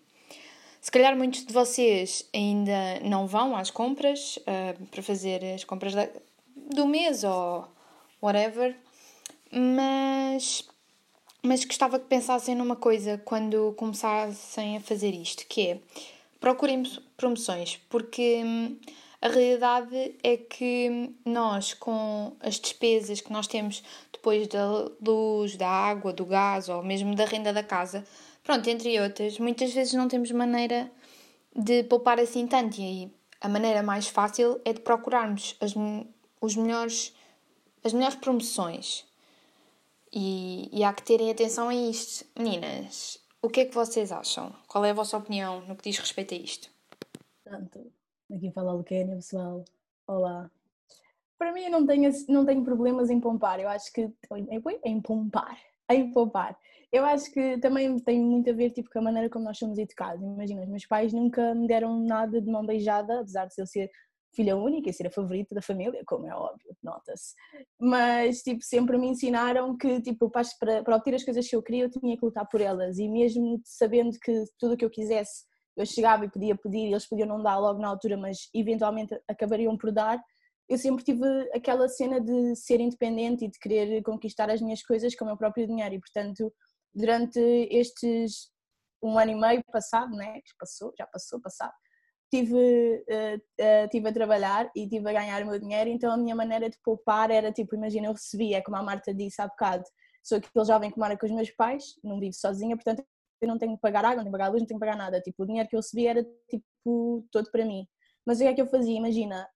Se 0.81 0.91
calhar 0.91 1.17
muitos 1.17 1.45
de 1.45 1.53
vocês 1.53 2.29
ainda 2.33 3.01
não 3.03 3.27
vão 3.27 3.57
às 3.57 3.71
compras 3.71 4.37
uh, 4.39 4.87
para 4.87 5.03
fazer 5.03 5.43
as 5.55 5.65
compras 5.65 5.95
da, 5.95 6.09
do 6.55 6.87
mês 6.87 7.25
ou 7.25 7.67
whatever, 8.23 8.77
mas, 9.51 10.69
mas 11.45 11.65
gostava 11.65 11.99
que 11.99 12.07
pensassem 12.07 12.55
numa 12.55 12.77
coisa 12.77 13.21
quando 13.25 13.75
começassem 13.77 14.77
a 14.77 14.81
fazer 14.81 15.11
isto, 15.11 15.47
que 15.47 15.69
é 15.69 15.79
procurem 16.41 16.83
promoções, 17.17 17.81
porque 17.89 18.43
hum, 18.45 18.77
a 19.23 19.29
realidade 19.29 20.15
é 20.23 20.37
que 20.37 21.11
nós, 21.25 21.75
com 21.75 22.37
as 22.41 22.59
despesas 22.59 23.21
que 23.21 23.33
nós 23.33 23.47
temos 23.47 23.83
depois 24.13 24.47
da 24.49 24.91
luz, 25.01 25.57
da 25.57 25.69
água, 25.69 26.13
do 26.13 26.25
gás 26.25 26.69
ou 26.69 26.83
mesmo 26.83 27.15
da 27.15 27.25
renda 27.25 27.53
da 27.53 27.63
casa, 27.63 28.05
Pronto, 28.45 28.69
entre 28.69 29.01
outras, 29.01 29.39
muitas 29.39 29.73
vezes 29.73 29.95
não 29.95 30.07
temos 30.07 30.31
maneira 30.31 30.91
de 31.57 31.83
poupar 31.85 32.21
assim 32.21 32.47
tanto 32.47 32.79
e 32.79 32.83
aí 32.83 33.13
a 33.41 33.49
maneira 33.49 33.83
mais 33.83 34.07
fácil 34.07 34.61
é 34.67 34.75
de 34.75 34.81
procurarmos 34.81 35.57
as, 35.63 35.73
os 36.43 36.55
melhores, 36.55 37.15
as 37.83 37.95
melhores 37.95 38.17
promoções. 38.17 39.07
E, 40.15 40.69
e 40.73 40.85
há 40.85 40.93
que 40.93 41.03
terem 41.03 41.31
atenção 41.31 41.69
a 41.69 41.75
isto. 41.75 42.25
Meninas, 42.39 43.19
o 43.43 43.49
que 43.49 43.63
é 43.63 43.65
que 43.65 43.75
vocês 43.75 44.13
acham? 44.13 44.55
Qual 44.69 44.85
é 44.85 44.91
a 44.91 44.95
vossa 44.95 45.17
opinião 45.17 45.61
no 45.63 45.75
que 45.75 45.91
diz 45.91 45.99
respeito 45.99 46.35
a 46.35 46.37
isto? 46.37 46.71
Portanto, 47.43 47.91
aqui 48.33 48.51
fala 48.53 48.71
a 48.71 48.75
Luquénia, 48.75 49.17
pessoal. 49.17 49.65
Olá. 50.07 50.49
Para 51.37 51.53
mim, 51.53 51.65
eu 51.65 51.71
não 51.71 51.85
tenho, 51.85 52.13
não 52.29 52.47
tenho 52.47 52.63
problemas 52.63 53.11
em 53.11 53.19
poupar. 53.19 53.59
Eu 53.59 53.69
acho 53.69 53.93
que. 53.93 54.09
Em, 54.85 55.01
poupar. 55.01 55.59
Em 55.91 56.13
poupar 56.13 56.57
eu 56.95 57.05
acho 57.05 57.29
que 57.33 57.59
também 57.59 57.99
tem 57.99 58.21
muito 58.21 58.49
a 58.49 58.53
ver 58.53 58.71
tipo, 58.71 58.89
com 58.89 59.01
a 59.01 59.03
maneira 59.03 59.29
como 59.29 59.45
nós 59.45 59.59
somos 59.59 59.79
educados. 59.79 60.23
Imagina, 60.23 60.63
os 60.63 60.69
meus 60.69 60.87
pais 60.87 61.13
nunca 61.13 61.53
me 61.53 61.67
deram 61.67 61.99
nada 61.99 62.41
de 62.41 62.49
mão 62.49 62.65
beijada, 62.65 63.19
apesar 63.19 63.47
de 63.47 63.55
eu 63.59 63.67
ser 63.67 63.91
filha 64.35 64.57
única 64.57 64.91
e 64.91 64.93
ser 64.93 65.07
a 65.07 65.11
favorita 65.11 65.55
da 65.55 65.63
família, 65.63 66.03
como 66.07 66.27
é 66.27 66.35
óbvio, 66.35 66.77
nota-se. 66.83 67.35
Mas, 67.79 68.43
tipo, 68.43 68.63
sempre 68.63 68.99
me 68.99 69.09
ensinaram 69.09 69.77
que, 69.77 70.01
tipo, 70.01 70.31
para, 70.31 70.45
para 70.83 70.97
obter 70.97 71.15
as 71.15 71.25
coisas 71.25 71.49
que 71.49 71.57
eu 71.57 71.63
queria, 71.63 71.85
eu 71.85 71.91
tinha 71.91 72.17
que 72.17 72.25
lutar 72.25 72.49
por 72.49 72.61
elas. 72.61 72.99
E 72.99 73.09
mesmo 73.09 73.61
sabendo 73.65 74.19
que 74.19 74.45
tudo 74.59 74.75
o 74.75 74.77
que 74.77 74.85
eu 74.85 74.91
quisesse, 74.91 75.45
eu 75.77 75.87
chegava 75.87 76.25
e 76.25 76.31
podia 76.31 76.57
pedir, 76.57 76.87
eles 76.87 77.09
podiam 77.09 77.29
não 77.29 77.43
dar 77.43 77.59
logo 77.59 77.81
na 77.81 77.89
altura, 77.89 78.17
mas 78.17 78.49
eventualmente 78.55 79.19
acabariam 79.29 79.77
por 79.77 79.93
dar, 79.93 80.21
eu 80.69 80.79
sempre 80.79 81.05
tive 81.05 81.27
aquela 81.53 81.89
cena 81.89 82.21
de 82.21 82.57
ser 82.57 82.81
independente 82.81 83.45
e 83.45 83.51
de 83.51 83.59
querer 83.59 84.03
conquistar 84.03 84.51
as 84.51 84.61
minhas 84.61 84.83
coisas 84.83 85.15
com 85.15 85.25
o 85.25 85.29
meu 85.29 85.37
próprio 85.37 85.67
dinheiro 85.67 85.95
e 85.95 86.01
portanto 86.01 86.53
durante 86.95 87.39
estes 87.71 88.51
um 89.03 89.19
ano 89.19 89.33
e 89.33 89.35
meio 89.35 89.63
passado, 89.65 90.17
né, 90.17 90.41
passou, 90.59 90.95
já 90.99 91.07
passou, 91.07 91.39
passado, 91.39 91.75
tive, 92.31 92.55
uh, 92.55 93.37
uh, 93.37 93.89
tive 93.91 94.09
a 94.09 94.13
trabalhar 94.13 94.71
e 94.75 94.89
tive 94.89 95.09
a 95.09 95.13
ganhar 95.13 95.43
o 95.43 95.47
meu 95.47 95.59
dinheiro, 95.59 95.91
então 95.91 96.13
a 96.13 96.17
minha 96.17 96.35
maneira 96.35 96.69
de 96.69 96.79
poupar 96.83 97.31
era 97.31 97.53
tipo, 97.53 97.75
imagina, 97.75 98.09
eu 98.09 98.13
recebia, 98.13 98.63
como 98.63 98.77
a 98.77 98.83
Marta 98.83 99.15
disse 99.15 99.41
há 99.41 99.47
bocado, 99.47 99.85
sou 100.23 100.39
aquele 100.39 100.65
jovem 100.65 100.91
que 100.91 100.99
mora 100.99 101.17
com 101.17 101.27
os 101.27 101.33
meus 101.33 101.51
pais, 101.51 101.95
não 102.03 102.19
vivo 102.19 102.35
sozinha, 102.35 102.77
portanto 102.77 103.05
eu 103.41 103.49
não 103.49 103.59
tenho 103.59 103.75
que 103.75 103.81
pagar 103.81 104.05
água, 104.05 104.17
não 104.17 104.25
tenho 104.25 104.33
que 104.33 104.39
pagar 104.39 104.49
luz, 104.49 104.63
não 104.63 104.67
tenho 104.67 104.81
que 104.81 104.87
pagar 104.87 104.97
nada, 104.97 105.21
tipo, 105.21 105.43
o 105.43 105.47
dinheiro 105.47 105.69
que 105.69 105.77
eu 105.77 105.81
recebia 105.81 106.11
era 106.11 106.27
tipo 106.49 107.27
todo 107.31 107.51
para 107.51 107.65
mim. 107.65 107.87
Mas 108.27 108.39
o 108.39 108.43
que 108.43 108.49
é 108.49 108.55
que 108.55 108.63
eu 108.63 108.67
fazia? 108.67 108.97
Imagina, 108.97 109.47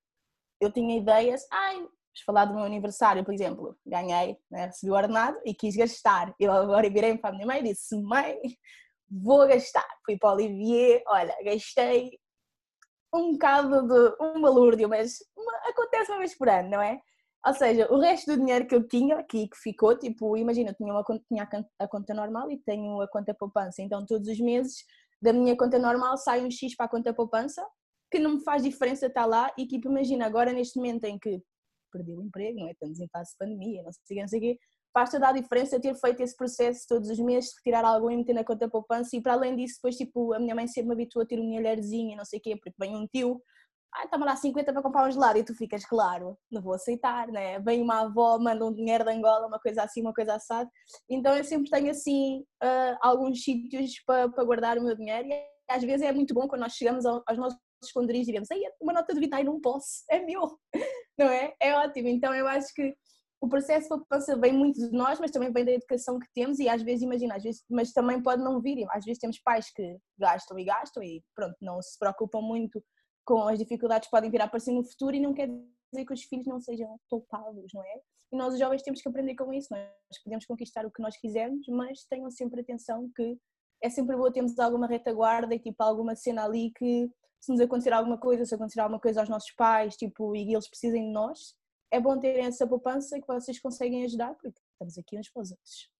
eu 0.60 0.70
tinha 0.70 0.96
ideias, 0.96 1.42
ai, 1.50 1.76
vamos 1.76 2.22
falar 2.26 2.44
do 2.44 2.54
meu 2.54 2.64
aniversário, 2.64 3.24
por 3.24 3.32
exemplo, 3.32 3.76
ganhei, 3.86 4.36
né, 4.50 4.66
recebi 4.66 4.92
o 4.92 4.94
ordenado 4.94 5.38
e 5.44 5.54
quis 5.54 5.74
gastar. 5.74 6.34
Eu 6.38 6.52
agora 6.52 6.90
virei 6.90 7.16
para 7.16 7.30
a 7.30 7.32
minha 7.32 7.46
mãe 7.46 7.60
e 7.60 7.62
disse, 7.64 7.96
mãe, 8.02 8.38
vou 9.10 9.46
gastar. 9.48 9.88
Fui 10.04 10.18
para 10.18 10.30
o 10.30 10.32
Olivier, 10.34 11.02
olha, 11.06 11.34
gastei 11.44 12.18
um 13.14 13.32
bocado 13.32 13.86
de 13.86 14.16
um 14.20 14.40
balúrdio, 14.40 14.88
mas 14.88 15.18
acontece 15.68 16.10
uma 16.10 16.18
vez 16.18 16.36
por 16.36 16.48
ano, 16.48 16.70
não 16.70 16.82
é? 16.82 17.00
Ou 17.46 17.54
seja, 17.54 17.90
o 17.92 17.98
resto 17.98 18.32
do 18.32 18.38
dinheiro 18.38 18.66
que 18.66 18.74
eu 18.74 18.86
tinha 18.86 19.16
aqui, 19.16 19.48
que 19.48 19.56
ficou, 19.56 19.96
tipo, 19.96 20.36
imagina, 20.36 20.70
eu 20.70 20.74
tinha, 20.74 20.92
uma, 20.92 21.04
tinha 21.28 21.48
a 21.78 21.88
conta 21.88 22.12
normal 22.12 22.50
e 22.50 22.58
tenho 22.58 23.00
a 23.00 23.08
conta 23.08 23.32
poupança, 23.32 23.80
então 23.80 24.04
todos 24.04 24.28
os 24.28 24.40
meses 24.40 24.84
da 25.22 25.32
minha 25.32 25.56
conta 25.56 25.78
normal 25.78 26.16
sai 26.16 26.44
um 26.44 26.50
X 26.50 26.76
para 26.76 26.86
a 26.86 26.88
conta 26.88 27.14
poupança, 27.14 27.64
que 28.10 28.18
não 28.18 28.34
me 28.34 28.44
faz 28.44 28.62
diferença 28.62 29.06
estar 29.06 29.26
lá 29.26 29.52
e 29.56 29.66
tipo, 29.66 29.88
imagina, 29.88 30.26
agora 30.26 30.52
neste 30.52 30.76
momento 30.76 31.04
em 31.04 31.18
que 31.18 31.40
perdi 31.92 32.12
o 32.12 32.22
emprego, 32.22 32.60
não 32.60 32.68
é? 32.68 32.72
Estamos 32.72 33.00
em 33.00 33.08
fase 33.08 33.30
de 33.30 33.36
pandemia, 33.38 33.82
não 33.82 33.92
sei, 33.92 34.20
não 34.20 34.28
sei 34.28 34.38
o 34.38 34.58
faz 34.92 35.10
toda 35.10 35.28
a 35.28 35.32
diferença 35.32 35.80
ter 35.80 35.94
feito 35.94 36.22
esse 36.22 36.36
processo 36.36 36.86
todos 36.88 37.10
os 37.10 37.18
meses, 37.18 37.50
retirar 37.56 37.84
algo 37.84 38.10
e 38.10 38.16
meter 38.16 38.34
na 38.34 38.44
conta 38.44 38.68
poupança 38.68 39.16
e 39.16 39.22
para 39.22 39.34
além 39.34 39.56
disso 39.56 39.74
depois 39.76 39.96
tipo 39.96 40.32
a 40.32 40.38
minha 40.38 40.54
mãe 40.54 40.66
sempre 40.66 40.88
me 40.88 40.94
habituou 40.94 41.22
a 41.22 41.26
ter 41.26 41.38
um 41.38 41.48
milherzinho 41.48 42.16
não 42.16 42.24
sei 42.24 42.38
o 42.38 42.42
quê, 42.42 42.56
porque 42.56 42.74
vem 42.78 42.96
um 42.96 43.06
tio 43.06 43.40
ah, 43.94 44.04
está-me 44.04 44.24
lá 44.24 44.36
50 44.36 44.72
para 44.72 44.82
comprar 44.82 45.08
um 45.08 45.10
gelado 45.10 45.38
e 45.38 45.44
tu 45.44 45.54
ficas, 45.54 45.84
claro, 45.84 46.36
não 46.50 46.60
vou 46.60 46.74
aceitar, 46.74 47.26
né? 47.28 47.58
Vem 47.60 47.80
uma 47.82 48.02
avó, 48.02 48.38
manda 48.38 48.64
um 48.64 48.72
dinheiro 48.72 49.04
de 49.04 49.10
Angola, 49.10 49.46
uma 49.46 49.58
coisa 49.58 49.82
assim, 49.82 50.02
uma 50.02 50.12
coisa 50.12 50.34
assada. 50.34 50.70
Então 51.08 51.34
eu 51.36 51.42
sempre 51.42 51.70
tenho 51.70 51.90
assim 51.90 52.40
uh, 52.62 52.98
alguns 53.00 53.42
sítios 53.42 53.92
para, 54.06 54.28
para 54.28 54.44
guardar 54.44 54.78
o 54.78 54.84
meu 54.84 54.94
dinheiro 54.94 55.28
e 55.28 55.42
às 55.70 55.82
vezes 55.82 56.06
é 56.06 56.12
muito 56.12 56.34
bom 56.34 56.46
quando 56.46 56.62
nós 56.62 56.74
chegamos 56.74 57.06
aos 57.06 57.38
nossos 57.38 57.58
esconderijos 57.82 58.50
e 58.50 58.54
aí 58.54 58.72
uma 58.80 58.92
nota 58.92 59.14
de 59.14 59.20
vida, 59.20 59.42
não 59.42 59.60
posso, 59.60 60.04
é 60.10 60.20
meu, 60.20 60.58
não 61.18 61.26
é? 61.26 61.54
É 61.60 61.74
ótimo. 61.74 62.08
Então 62.08 62.34
eu 62.34 62.46
acho 62.46 62.72
que 62.74 62.94
o 63.40 63.48
processo 63.48 63.82
de 63.82 63.88
poupança 63.88 64.36
vem 64.36 64.52
muito 64.52 64.78
de 64.80 64.96
nós, 64.96 65.20
mas 65.20 65.30
também 65.30 65.52
vem 65.52 65.64
da 65.64 65.72
educação 65.72 66.18
que 66.18 66.26
temos 66.34 66.58
e 66.58 66.68
às 66.68 66.82
vezes, 66.82 67.02
imagina, 67.02 67.36
às 67.36 67.42
vezes, 67.42 67.64
mas 67.70 67.92
também 67.92 68.20
pode 68.20 68.42
não 68.42 68.60
vir, 68.60 68.84
às 68.90 69.04
vezes 69.04 69.20
temos 69.20 69.38
pais 69.38 69.70
que 69.72 69.96
gastam 70.18 70.58
e 70.58 70.64
gastam 70.64 71.02
e 71.02 71.22
pronto, 71.34 71.56
não 71.60 71.80
se 71.80 71.98
preocupam 71.98 72.40
muito 72.40 72.82
com 73.24 73.46
as 73.46 73.58
dificuldades 73.58 74.08
que 74.08 74.10
podem 74.10 74.30
vir 74.30 74.40
a 74.40 74.44
aparecer 74.44 74.72
no 74.72 74.84
futuro 74.84 75.14
e 75.14 75.20
não 75.20 75.34
quer 75.34 75.48
dizer 75.92 76.04
que 76.04 76.12
os 76.12 76.22
filhos 76.24 76.46
não 76.46 76.60
sejam 76.60 76.98
poupados, 77.08 77.70
não 77.72 77.82
é? 77.82 78.00
E 78.32 78.36
nós 78.36 78.54
os 78.54 78.58
jovens 78.58 78.82
temos 78.82 79.00
que 79.00 79.08
aprender 79.08 79.34
com 79.36 79.52
isso, 79.52 79.68
nós 79.70 80.22
podemos 80.24 80.44
conquistar 80.44 80.84
o 80.84 80.90
que 80.90 81.00
nós 81.00 81.16
quisermos, 81.16 81.66
mas 81.68 82.04
tenham 82.04 82.30
sempre 82.30 82.60
atenção 82.60 83.10
que 83.14 83.38
é 83.82 83.88
sempre 83.88 84.16
bom 84.16 84.30
termos 84.32 84.58
alguma 84.58 84.86
retaguarda 84.86 85.54
e 85.54 85.60
tipo 85.60 85.82
alguma 85.82 86.16
cena 86.16 86.44
ali 86.44 86.72
que 86.76 87.08
se 87.40 87.52
nos 87.52 87.60
acontecer 87.60 87.92
alguma 87.92 88.18
coisa, 88.18 88.44
se 88.44 88.54
acontecer 88.54 88.80
alguma 88.80 89.00
coisa 89.00 89.20
aos 89.20 89.28
nossos 89.28 89.52
pais, 89.52 89.96
tipo, 89.96 90.34
e 90.34 90.52
eles 90.52 90.68
precisem 90.68 91.06
de 91.06 91.12
nós, 91.12 91.54
é 91.90 92.00
bom 92.00 92.18
terem 92.18 92.46
essa 92.46 92.66
poupança 92.66 93.20
que 93.20 93.26
vocês 93.26 93.58
conseguem 93.60 94.04
ajudar, 94.04 94.34
porque 94.34 94.60
estamos 94.72 94.98
aqui 94.98 95.18
uns 95.18 95.28
para 95.30 95.42
os 95.42 95.50
outros. 95.50 95.90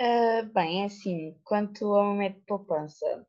Uh, 0.00 0.46
bem, 0.54 0.82
é 0.82 0.86
assim, 0.86 1.38
quanto 1.44 1.94
ao 1.94 2.14
método 2.14 2.40
de 2.40 2.46
poupança, 2.46 3.26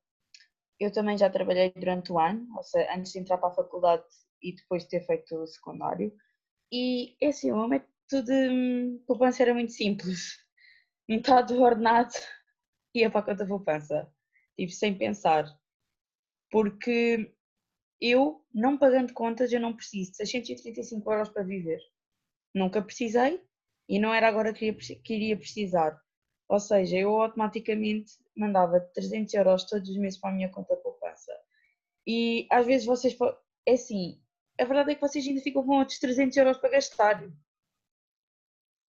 eu 0.80 0.92
também 0.92 1.18
já 1.18 1.30
trabalhei 1.30 1.72
durante 1.72 2.12
o 2.12 2.20
ano, 2.20 2.48
ou 2.56 2.64
seja, 2.64 2.90
antes 2.96 3.12
de 3.12 3.20
entrar 3.20 3.38
para 3.38 3.50
a 3.50 3.56
faculdade 3.56 4.06
e 4.42 4.56
depois 4.56 4.84
de 4.84 4.90
ter 4.90 5.06
feito 5.06 5.36
o 5.36 5.46
secundário, 5.46 6.16
e 6.72 7.16
é 7.22 7.28
assim, 7.28 7.52
o 7.52 7.58
meu 7.58 7.68
método 7.68 8.24
de 8.24 8.50
hum, 8.50 9.04
poupança 9.06 9.44
era 9.44 9.54
muito 9.54 9.74
simples. 9.74 10.38
Metade 11.10 11.54
do 11.54 11.62
ordenado 11.62 12.14
ia 12.96 13.12
para 13.12 13.20
a 13.20 13.24
conta 13.24 13.46
poupança, 13.46 14.10
tipo, 14.58 14.72
sem 14.72 14.98
pensar. 14.98 15.46
Porque 16.50 17.34
eu, 18.02 18.44
não 18.54 18.78
pagando 18.78 19.14
contas, 19.14 19.54
eu 19.54 19.60
não 19.60 19.76
preciso 19.76 20.12
de 20.12 20.18
635 20.18 21.12
euros 21.12 21.30
para 21.30 21.44
viver. 21.44 21.80
Nunca 22.54 22.82
precisei 22.82 23.42
e 23.88 24.00
não 24.00 24.14
era 24.14 24.28
agora 24.28 24.54
que 24.54 24.76
iria 25.10 25.38
precisar. 25.38 26.00
Ou 26.50 26.60
seja, 26.60 26.98
eu 26.98 27.22
automaticamente 27.22 28.14
mandava 28.36 28.80
300 28.94 29.34
euros 29.36 29.66
todos 29.66 29.90
os 29.90 29.98
meses 29.98 30.20
para 30.20 30.32
a 30.32 30.34
minha 30.34 30.50
conta 30.50 30.76
poupança. 30.76 31.32
E 32.06 32.48
às 32.50 32.66
vezes 32.66 32.86
vocês. 32.86 33.16
É 33.66 33.74
assim, 33.74 34.20
a 34.60 34.66
verdade 34.66 34.92
é 34.92 34.96
que 34.96 35.02
vocês 35.02 35.26
ainda 35.26 35.42
ficam 35.42 35.64
com 35.64 35.78
outros 35.78 36.00
300 36.00 36.36
euros 36.38 36.58
para 36.58 36.72
gastar. 36.72 37.24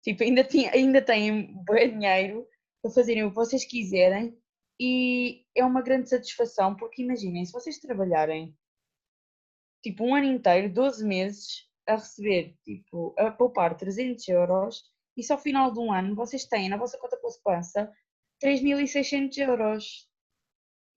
Tipo, 0.03 0.23
ainda, 0.23 0.45
tinha, 0.45 0.71
ainda 0.73 1.01
têm 1.01 1.55
bom 1.65 1.75
dinheiro 1.75 2.47
para 2.83 2.91
fazerem 2.91 3.25
o 3.25 3.31
que 3.31 3.37
vocês 3.37 3.65
quiserem 3.65 4.37
e 4.79 5.45
é 5.55 5.65
uma 5.65 5.83
grande 5.83 6.09
satisfação 6.09 6.77
porque 6.77 7.03
imaginem, 7.03 7.45
se 7.45 7.53
vocês 7.53 7.79
trabalharem 7.79 8.55
tipo 9.83 10.05
um 10.05 10.15
ano 10.15 10.27
inteiro, 10.27 10.73
12 10.73 11.05
meses, 11.05 11.67
a 11.87 11.95
receber, 11.95 12.57
tipo, 12.65 13.15
a 13.19 13.31
poupar 13.31 13.77
300 13.77 14.27
euros 14.29 14.85
e 15.17 15.23
só 15.23 15.35
ao 15.35 15.41
final 15.41 15.73
de 15.73 15.79
um 15.79 15.93
ano 15.93 16.15
vocês 16.15 16.45
têm 16.45 16.69
na 16.69 16.77
vossa 16.77 16.99
conta 16.99 17.17
poupança 17.17 17.93
3.600 18.43 19.39
euros. 19.39 20.09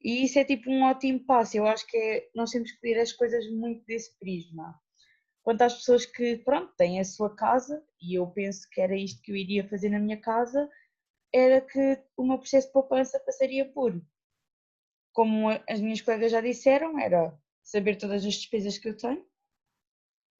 E 0.02 0.24
isso 0.24 0.40
é 0.40 0.46
tipo 0.46 0.70
um 0.70 0.84
ótimo 0.84 1.26
passo. 1.26 1.58
Eu 1.58 1.66
acho 1.68 1.86
que 1.88 1.98
é, 1.98 2.30
nós 2.36 2.52
temos 2.52 2.72
que 2.72 2.82
ver 2.82 3.00
as 3.00 3.12
coisas 3.14 3.50
muito 3.52 3.86
desse 3.86 4.18
prisma. 4.18 4.80
Quanto 5.44 5.62
às 5.62 5.76
pessoas 5.76 6.06
que, 6.06 6.38
pronto, 6.38 6.74
têm 6.78 7.00
a 7.00 7.06
sua 7.06 7.36
casa, 7.36 7.84
e 8.02 8.16
eu 8.18 8.28
penso 8.28 8.70
que 8.70 8.82
era 8.82 8.96
isto 8.96 9.22
que 9.22 9.32
eu 9.32 9.36
iria 9.36 9.68
fazer 9.68 9.90
na 9.90 10.00
minha 10.00 10.20
casa, 10.20 10.70
era 11.34 11.62
que 11.62 12.02
o 12.18 12.26
meu 12.26 12.38
processo 12.38 12.68
de 12.68 12.74
poupança 12.74 13.20
passaria 13.20 13.66
por, 13.66 14.00
como 15.14 15.50
as 15.50 15.80
minhas 15.80 16.02
colegas 16.02 16.32
já 16.32 16.42
disseram, 16.42 17.00
era 17.00 17.38
saber 17.70 17.98
todas 17.98 18.26
as 18.26 18.34
despesas 18.34 18.80
que 18.80 18.90
eu 18.90 18.98
tenho, 18.98 19.24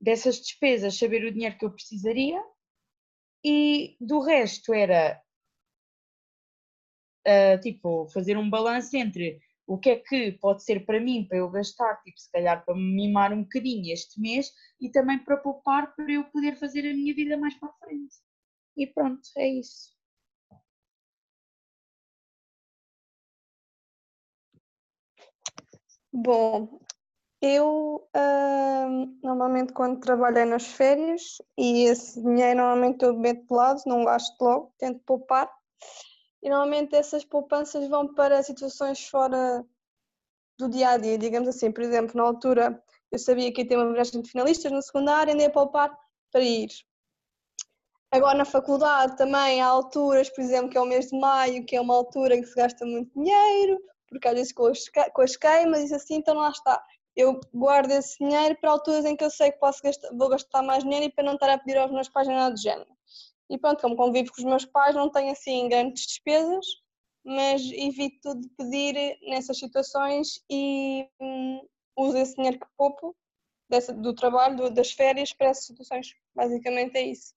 dessas 0.02 0.40
despesas 0.40 0.98
saber 0.98 1.24
o 1.24 1.32
dinheiro 1.32 1.58
que 1.58 1.66
eu 1.66 1.72
precisaria 1.72 2.42
e 3.46 3.96
do 4.02 4.20
resto 4.20 4.74
era 4.74 5.22
uh, 7.28 7.60
tipo 7.62 8.08
fazer 8.08 8.36
um 8.36 8.50
balanço 8.50 8.98
entre 8.98 9.40
o 9.68 9.78
que 9.78 9.92
é 9.92 9.96
que 10.00 10.32
pode 10.32 10.64
ser 10.64 10.86
para 10.86 11.00
mim 11.00 11.28
para 11.28 11.38
eu 11.38 11.50
gastar, 11.52 12.02
tipo 12.02 12.20
se 12.20 12.32
calhar 12.32 12.66
para 12.66 12.74
me 12.74 12.96
mimar 12.96 13.32
um 13.32 13.44
bocadinho 13.44 13.94
este 13.94 14.20
mês 14.20 14.52
e 14.82 14.90
também 14.90 15.20
para 15.20 15.38
poupar 15.38 15.96
para 15.96 16.12
eu 16.12 16.24
poder 16.32 16.56
fazer 16.58 16.80
a 16.90 16.94
minha 16.96 17.14
vida 17.14 17.38
mais 17.38 17.54
para 17.60 17.72
frente. 17.74 18.16
E 18.76 18.88
pronto, 18.88 19.22
é 19.38 19.48
isso. 19.48 19.94
Bom, 26.12 26.80
eu 27.42 28.08
uh, 28.16 29.18
normalmente 29.24 29.72
quando 29.72 30.02
trabalhei 30.02 30.44
nas 30.46 30.66
férias 30.66 31.42
e 31.58 31.84
esse 31.84 32.22
dinheiro 32.22 32.60
normalmente 32.60 33.04
eu 33.04 33.18
meto 33.18 33.48
de 33.48 33.54
lado, 33.54 33.82
não 33.86 34.04
gasto 34.04 34.40
logo, 34.42 34.74
tento 34.78 35.00
poupar. 35.06 35.50
E 36.44 36.50
normalmente 36.50 36.96
essas 36.96 37.24
poupanças 37.24 37.88
vão 37.88 38.14
para 38.14 38.44
situações 38.44 39.08
fora 39.08 39.66
do 40.58 40.70
dia 40.70 40.90
a 40.90 40.98
dia, 40.98 41.18
digamos 41.18 41.48
assim. 41.48 41.72
Por 41.72 41.84
exemplo, 41.84 42.16
na 42.16 42.24
altura 42.24 42.82
eu 43.12 43.18
sabia 43.20 43.52
que 43.54 43.62
ia 43.62 43.68
ter 43.68 43.78
uma 43.78 43.94
viagem 43.94 44.22
de 44.22 44.30
finalistas 44.30 44.72
no 44.72 44.82
secundário, 44.82 45.34
andei 45.34 45.48
a 45.48 45.52
poupar 45.52 45.98
para 46.32 46.42
ir. 46.42 46.70
Agora 48.12 48.38
na 48.38 48.46
faculdade 48.46 49.16
também 49.16 49.62
há 49.62 49.68
alturas, 49.68 50.30
por 50.30 50.42
exemplo, 50.42 50.70
que 50.70 50.78
é 50.78 50.82
o 50.82 50.86
mês 50.86 51.08
de 51.08 51.20
maio, 51.20 51.66
que 51.66 51.76
é 51.76 51.82
uma 51.82 51.96
altura 51.96 52.36
em 52.36 52.42
que 52.42 52.48
se 52.48 52.56
gasta 52.56 52.86
muito 52.86 53.14
dinheiro, 53.14 53.80
porque 54.10 54.28
às 54.28 54.34
vezes 54.34 54.52
com 54.52 54.66
as, 54.66 54.84
com 55.14 55.22
as 55.22 55.36
queimas 55.36 55.90
e 55.90 55.94
assim, 55.94 56.16
então 56.16 56.36
lá 56.36 56.50
está 56.50 56.84
eu 57.20 57.42
guardo 57.54 57.92
esse 57.92 58.18
dinheiro 58.18 58.56
para 58.62 58.72
alturas 58.72 59.04
em 59.04 59.16
que 59.16 59.24
eu 59.24 59.30
sei 59.30 59.52
que 59.52 59.60
posso 59.60 59.84
gastar, 59.84 60.10
vou 60.16 60.30
gastar 60.30 60.62
mais 60.62 60.84
dinheiro 60.84 61.06
e 61.06 61.12
para 61.12 61.26
não 61.26 61.34
estar 61.34 61.50
a 61.50 61.58
pedir 61.58 61.78
aos 61.78 61.92
meus 61.92 62.08
pais 62.08 62.28
nada 62.28 62.54
do 62.54 62.62
género. 62.62 62.90
E 63.50 63.58
pronto, 63.58 63.82
como 63.82 63.96
convivo 63.98 64.32
com 64.32 64.40
os 64.40 64.46
meus 64.46 64.64
pais, 64.64 64.96
não 64.96 65.12
tenho 65.12 65.32
assim 65.32 65.68
grandes 65.68 66.06
despesas, 66.06 66.66
mas 67.26 67.62
evito 67.74 68.40
de 68.40 68.48
pedir 68.58 69.18
nessas 69.28 69.60
situações 69.60 70.42
e 70.50 71.06
hum, 71.20 71.62
uso 71.98 72.18
esse 72.18 72.36
dinheiro 72.36 72.58
que 72.58 72.68
poupo 72.78 73.14
dessa, 73.70 73.92
do 73.94 74.14
trabalho, 74.14 74.56
do, 74.56 74.70
das 74.70 74.92
férias 74.92 75.34
para 75.34 75.48
essas 75.48 75.66
situações. 75.66 76.16
Basicamente 76.34 76.96
é 76.96 77.02
isso. 77.02 77.34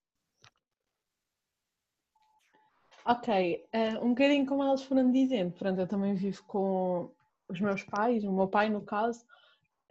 Ok, 3.05 3.67
uh, 3.75 4.05
um 4.05 4.11
bocadinho 4.11 4.47
como 4.47 4.63
elas 4.63 4.85
foram 4.85 5.11
dizendo, 5.11 5.51
pronto, 5.59 5.81
eu 5.81 5.89
também 5.89 6.15
vivo 6.15 6.45
com 6.45 7.11
os 7.49 7.61
meus 7.61 7.83
pais, 7.83 8.23
o 8.23 8.31
meu 8.31 8.47
pai 8.47 8.71
no 8.71 8.81
caso, 8.83 9.27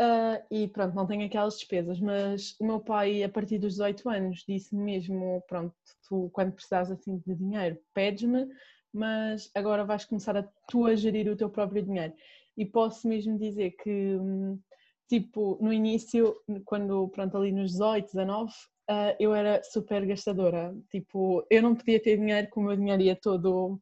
Uh, 0.02 0.42
e 0.50 0.68
pronto, 0.68 0.96
não 0.96 1.06
tenho 1.06 1.24
aquelas 1.28 1.60
despesas, 1.60 2.00
mas 2.00 2.56
o 2.60 2.66
meu 2.66 2.80
pai, 2.80 3.22
a 3.22 3.30
partir 3.30 3.60
dos 3.60 3.74
18 3.74 4.10
anos, 4.10 4.44
disse-me 4.48 4.82
mesmo: 4.82 5.44
pronto, 5.48 5.76
tu 6.10 6.28
quando 6.34 6.54
precisares 6.54 6.90
assim 6.90 7.22
de 7.24 7.36
dinheiro, 7.36 7.78
pedes-me, 7.94 8.48
mas 8.92 9.52
agora 9.54 9.86
vais 9.86 10.04
começar 10.04 10.36
a 10.36 10.48
tu 10.68 10.88
a 10.88 10.96
gerir 10.96 11.30
o 11.30 11.36
teu 11.36 11.52
próprio 11.52 11.84
dinheiro. 11.84 12.16
E 12.58 12.66
posso 12.66 13.08
mesmo 13.08 13.38
dizer 13.38 13.76
que, 13.84 14.18
hum, 14.20 14.60
tipo, 15.08 15.60
no 15.62 15.72
início, 15.72 16.36
quando, 16.66 17.08
pronto, 17.10 17.38
ali 17.38 17.52
nos 17.52 17.74
18, 17.74 18.06
19, 18.08 18.52
uh, 18.90 19.16
eu 19.20 19.36
era 19.36 19.62
super 19.64 20.04
gastadora. 20.08 20.76
Tipo, 20.90 21.46
eu 21.48 21.62
não 21.62 21.76
podia 21.76 22.02
ter 22.02 22.18
dinheiro, 22.18 22.50
com 22.50 22.62
o 22.62 22.64
meu 22.64 22.76
dinheiro 22.76 23.04
ia 23.04 23.16
todo 23.16 23.80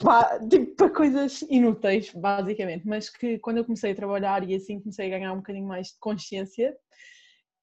para, 0.00 0.40
tipo, 0.48 0.74
para 0.76 0.90
coisas 0.90 1.42
inúteis, 1.42 2.10
basicamente, 2.14 2.86
mas 2.86 3.10
que 3.10 3.38
quando 3.38 3.58
eu 3.58 3.64
comecei 3.64 3.92
a 3.92 3.94
trabalhar 3.94 4.48
e 4.48 4.54
assim 4.54 4.80
comecei 4.80 5.06
a 5.06 5.18
ganhar 5.18 5.32
um 5.32 5.36
bocadinho 5.36 5.68
mais 5.68 5.88
de 5.88 5.98
consciência. 6.00 6.74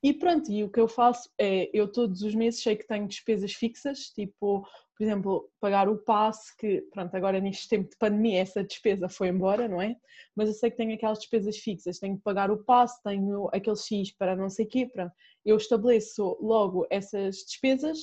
E 0.04 0.14
pronto, 0.14 0.52
e 0.52 0.64
o 0.64 0.70
que 0.70 0.80
eu 0.80 0.88
faço 0.88 1.28
é, 1.40 1.68
eu 1.74 1.92
todos 1.92 2.22
os 2.22 2.36
meses 2.36 2.62
sei 2.62 2.76
que 2.76 2.88
tenho 2.88 3.08
despesas 3.08 3.52
fixas, 3.54 4.12
tipo, 4.12 4.62
por 4.96 5.04
exemplo, 5.04 5.52
pagar 5.60 5.90
o 5.90 5.98
passe, 5.98 6.56
que 6.56 6.82
pronto, 6.92 7.16
agora 7.16 7.40
neste 7.42 7.68
tempo 7.68 7.90
de 7.90 7.98
pandemia 7.98 8.42
essa 8.42 8.64
despesa 8.64 9.10
foi 9.10 9.30
embora, 9.30 9.68
não 9.68 9.82
é? 9.82 9.96
Mas 10.36 10.50
eu 10.50 10.54
sei 10.54 10.70
que 10.70 10.78
tenho 10.78 10.94
aquelas 10.94 11.18
despesas 11.18 11.58
fixas, 11.58 11.98
tenho 11.98 12.18
que 12.18 12.24
pagar 12.24 12.52
o 12.52 12.64
passe, 12.64 13.02
tenho 13.02 13.50
aquele 13.52 13.76
X 13.76 14.12
para 14.12 14.36
não 14.36 14.52
sei 14.52 14.66
o 14.66 14.70
quê, 14.70 14.86
pronto. 14.86 15.12
Eu 15.44 15.58
estabeleço 15.58 16.38
logo 16.40 16.86
essas 16.92 17.38
despesas 17.38 17.98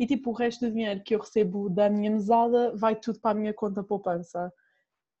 e 0.00 0.06
tipo 0.06 0.30
o 0.30 0.32
resto 0.32 0.64
do 0.64 0.72
dinheiro 0.72 1.02
que 1.04 1.14
eu 1.14 1.18
recebo 1.20 1.68
da 1.68 1.90
minha 1.90 2.10
mesada 2.10 2.74
vai 2.74 2.96
tudo 2.96 3.20
para 3.20 3.32
a 3.32 3.38
minha 3.38 3.52
conta 3.52 3.84
poupança. 3.84 4.50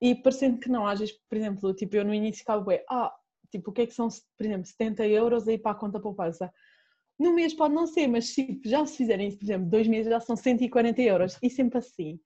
E 0.00 0.14
parecendo 0.14 0.58
que 0.58 0.70
não, 0.70 0.86
às 0.86 0.98
vezes, 0.98 1.14
por 1.28 1.36
exemplo, 1.36 1.74
tipo 1.74 1.96
eu 1.96 2.04
no 2.04 2.14
início 2.14 2.38
ficava, 2.38 2.64
ah, 2.88 3.14
tipo 3.50 3.70
o 3.70 3.74
que 3.74 3.82
é 3.82 3.86
que 3.86 3.92
são, 3.92 4.08
por 4.08 4.46
exemplo, 4.46 4.66
70 4.66 5.06
euros 5.06 5.46
aí 5.46 5.58
para 5.58 5.72
a 5.72 5.74
conta 5.74 6.00
poupança? 6.00 6.50
No 7.18 7.34
mês 7.34 7.52
pode 7.52 7.74
não 7.74 7.86
ser, 7.86 8.06
mas 8.06 8.32
tipo, 8.32 8.66
já 8.66 8.86
se 8.86 8.96
fizerem 8.96 9.30
por 9.36 9.44
exemplo, 9.44 9.68
dois 9.68 9.86
meses 9.86 10.10
já 10.10 10.18
são 10.18 10.34
140 10.34 11.02
euros 11.02 11.38
e 11.42 11.50
sempre 11.50 11.78
assim. 11.78 12.18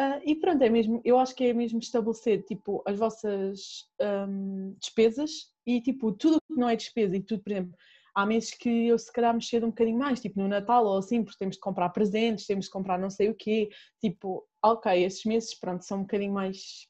Uh, 0.00 0.18
e 0.24 0.34
pronto, 0.34 0.62
é 0.62 0.68
mesmo, 0.68 1.00
eu 1.04 1.16
acho 1.16 1.32
que 1.36 1.44
é 1.44 1.52
mesmo 1.52 1.78
estabelecer 1.78 2.42
tipo 2.42 2.82
as 2.84 2.98
vossas 2.98 3.88
um, 4.28 4.74
despesas 4.80 5.30
e 5.64 5.80
tipo 5.80 6.10
tudo 6.10 6.40
que 6.48 6.58
não 6.58 6.68
é 6.68 6.74
despesa 6.74 7.16
e 7.16 7.22
tudo, 7.22 7.40
por 7.44 7.52
exemplo, 7.52 7.76
há 8.14 8.24
meses 8.24 8.50
que 8.52 8.88
eu 8.88 8.98
se 8.98 9.12
calhar 9.12 9.34
me 9.34 9.42
cedo 9.42 9.66
um 9.66 9.70
bocadinho 9.70 9.98
mais, 9.98 10.20
tipo 10.20 10.40
no 10.40 10.48
Natal 10.48 10.84
ou 10.86 10.98
assim, 10.98 11.22
porque 11.24 11.38
temos 11.38 11.56
de 11.56 11.60
comprar 11.60 11.88
presentes, 11.90 12.46
temos 12.46 12.66
de 12.66 12.70
comprar 12.70 12.98
não 12.98 13.10
sei 13.10 13.28
o 13.28 13.34
quê, 13.34 13.70
tipo, 14.00 14.46
ok, 14.62 15.04
esses 15.04 15.24
meses, 15.24 15.54
pronto, 15.58 15.84
são 15.84 15.98
um 15.98 16.02
bocadinho 16.02 16.32
mais, 16.32 16.86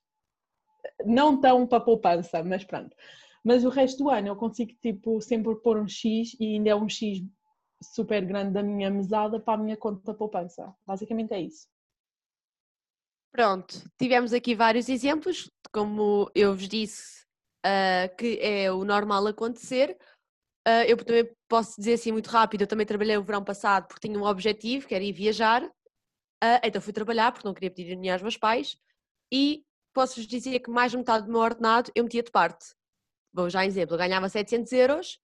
não 1.04 1.40
tão 1.40 1.66
para 1.66 1.80
poupança, 1.80 2.42
mas 2.42 2.64
pronto. 2.64 2.94
Mas 3.42 3.64
o 3.64 3.68
resto 3.68 4.04
do 4.04 4.10
ano 4.10 4.28
eu 4.28 4.36
consigo, 4.36 4.72
tipo, 4.80 5.20
sempre 5.20 5.54
pôr 5.56 5.78
um 5.78 5.88
X 5.88 6.36
e 6.40 6.54
ainda 6.54 6.70
é 6.70 6.74
um 6.74 6.88
X 6.88 7.22
super 7.82 8.24
grande 8.24 8.52
da 8.52 8.62
minha 8.62 8.90
mesada 8.90 9.38
para 9.38 9.60
a 9.60 9.62
minha 9.62 9.76
conta 9.76 10.14
poupança. 10.14 10.74
Basicamente 10.86 11.32
é 11.32 11.40
isso. 11.40 11.68
Pronto, 13.30 13.82
tivemos 13.98 14.32
aqui 14.32 14.54
vários 14.54 14.88
exemplos, 14.88 15.50
como 15.72 16.30
eu 16.34 16.54
vos 16.54 16.68
disse, 16.68 17.24
uh, 17.66 18.16
que 18.16 18.38
é 18.40 18.70
o 18.70 18.84
normal 18.84 19.26
acontecer. 19.26 19.98
Uh, 20.66 20.84
eu 20.88 20.96
também 20.96 21.30
posso 21.46 21.78
dizer 21.78 21.94
assim 21.94 22.10
muito 22.10 22.28
rápido, 22.28 22.62
eu 22.62 22.66
também 22.66 22.86
trabalhei 22.86 23.16
o 23.18 23.22
verão 23.22 23.44
passado 23.44 23.86
porque 23.86 24.08
tinha 24.08 24.18
um 24.18 24.24
objetivo, 24.24 24.86
que 24.86 24.94
era 24.94 25.04
ir 25.04 25.12
viajar, 25.12 25.62
uh, 25.62 26.60
então 26.62 26.80
fui 26.80 26.92
trabalhar 26.92 27.32
porque 27.32 27.46
não 27.46 27.52
queria 27.52 27.70
pedir 27.70 27.94
dinheiro 27.94 28.14
aos 28.14 28.22
meus 28.22 28.36
pais 28.38 28.76
e 29.30 29.62
posso-vos 29.92 30.26
dizer 30.26 30.60
que 30.60 30.70
mais 30.70 30.90
de 30.90 30.96
metade 30.96 31.26
do 31.26 31.32
meu 31.32 31.42
ordenado 31.42 31.92
eu 31.94 32.02
metia 32.02 32.22
de 32.22 32.30
parte. 32.30 32.74
Vou 33.32 33.50
já 33.50 33.66
exemplo, 33.66 33.94
eu 33.94 33.98
ganhava 33.98 34.28
700 34.28 34.72
euros, 34.72 35.20